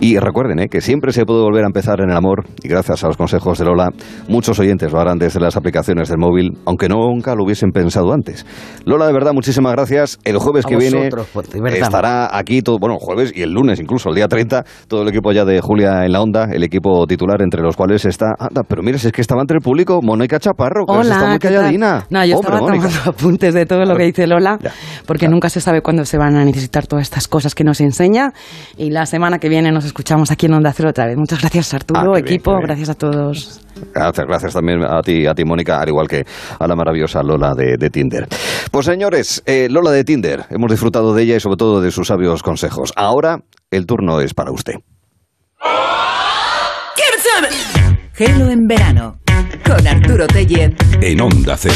Y 0.00 0.18
recuerden 0.18 0.58
¿eh? 0.58 0.68
que 0.70 0.80
siempre 0.80 1.12
se 1.12 1.26
puede 1.26 1.42
volver 1.42 1.64
a 1.64 1.66
empezar 1.66 2.00
en 2.00 2.08
el 2.08 2.16
amor 2.16 2.46
y 2.62 2.68
gracias 2.68 3.04
a 3.04 3.08
los 3.08 3.18
consejos 3.18 3.58
de 3.58 3.66
Lola, 3.66 3.90
muchos 4.26 4.58
oyentes 4.58 4.90
lo 4.90 4.98
harán 4.98 5.18
desde 5.18 5.38
las 5.38 5.58
aplicaciones 5.58 6.08
del 6.08 6.16
móvil, 6.16 6.56
aunque 6.64 6.88
nunca 6.88 7.34
lo 7.34 7.44
hubiesen 7.44 7.72
pensado 7.72 8.10
antes. 8.10 8.46
Lola, 8.86 9.06
de 9.06 9.12
verdad, 9.12 9.34
muchísimas 9.34 9.72
gracias. 9.72 10.18
El 10.24 10.38
jueves 10.38 10.64
A 10.64 10.68
que 10.70 10.76
viene 10.76 11.10
pues, 11.10 11.52
estará 11.74 12.34
aquí 12.34 12.62
todo, 12.62 12.78
bueno, 12.78 12.96
jueves 12.98 13.34
y 13.36 13.42
el 13.42 13.50
lunes 13.50 13.78
incluso, 13.78 14.08
el 14.08 14.14
día 14.14 14.26
30, 14.26 14.64
todo 14.88 15.02
el 15.02 15.08
equipo 15.08 15.32
ya 15.32 15.44
de 15.44 15.60
Julia 15.60 16.06
en 16.06 16.12
la 16.12 16.22
onda, 16.22 16.48
el 16.50 16.62
equipo 16.62 17.06
titular 17.06 17.42
entre 17.42 17.60
los 17.60 17.76
cuales 17.76 18.06
está... 18.06 18.34
Anda, 18.38 18.62
pero 18.66 18.82
mira, 18.82 18.96
si 18.96 19.08
es 19.08 19.12
que 19.12 19.20
estaba 19.20 19.42
entre 19.42 19.58
el 19.58 19.62
público 19.62 20.00
Mónica 20.02 20.38
Chaparro, 20.38 20.86
que 20.86 20.92
Hola, 20.92 21.16
está 21.16 21.28
muy 21.28 21.38
calladina. 21.38 22.06
No, 22.08 22.24
yo 22.24 22.38
Hombre, 22.38 22.54
estaba 22.54 22.60
Mónica. 22.60 22.88
tomando 22.88 23.10
apuntes 23.10 23.52
de 23.52 23.66
todo 23.66 23.84
lo 23.84 23.94
que 23.94 24.04
dice 24.04 24.26
Lola, 24.26 24.58
Ya, 24.62 24.72
porque 25.04 25.28
nunca 25.28 25.50
se 25.50 25.60
sabe 25.60 25.82
cuándo 25.82 26.06
se 26.06 26.16
van 26.16 26.34
a 26.34 26.45
necesitar 26.46 26.86
todas 26.86 27.02
estas 27.02 27.28
cosas 27.28 27.54
que 27.54 27.64
nos 27.64 27.80
enseña. 27.80 28.32
Y 28.78 28.90
la 28.90 29.04
semana 29.06 29.38
que 29.38 29.48
viene 29.48 29.70
nos 29.72 29.84
escuchamos 29.84 30.30
aquí 30.30 30.46
en 30.46 30.54
Onda 30.54 30.72
Cero 30.72 30.88
otra 30.90 31.06
vez. 31.06 31.16
Muchas 31.16 31.40
gracias, 31.40 31.74
Arturo, 31.74 32.00
Ah, 32.00 32.04
bien, 32.04 32.18
equipo, 32.24 32.52
qué 32.52 32.56
bien. 32.56 32.66
gracias 32.66 32.88
a 32.90 32.94
todos. 32.94 33.60
Gracias, 33.94 34.26
gracias 34.26 34.54
también 34.54 34.82
a 34.82 35.02
ti, 35.02 35.26
a 35.26 35.34
ti, 35.34 35.44
Mónica, 35.44 35.78
al 35.80 35.88
igual 35.88 36.08
que 36.08 36.24
a 36.58 36.66
la 36.66 36.74
maravillosa 36.74 37.22
Lola 37.22 37.52
de, 37.54 37.76
de 37.76 37.90
Tinder. 37.90 38.26
Pues 38.70 38.86
señores, 38.86 39.42
eh, 39.44 39.68
Lola 39.70 39.90
de 39.90 40.02
Tinder, 40.04 40.44
hemos 40.50 40.70
disfrutado 40.70 41.14
de 41.14 41.22
ella 41.24 41.36
y 41.36 41.40
sobre 41.40 41.56
todo 41.56 41.80
de 41.82 41.90
sus 41.90 42.08
sabios 42.08 42.42
consejos. 42.42 42.92
Ahora 42.96 43.40
el 43.70 43.84
turno 43.86 44.20
es 44.20 44.32
para 44.32 44.50
usted. 44.52 44.74
Gelo 48.14 48.48
en 48.48 48.66
verano 48.66 49.18
con 49.66 49.86
Arturo 49.86 50.26
Tellez. 50.26 50.72
En 51.02 51.20
Onda 51.20 51.54
Cero. 51.58 51.74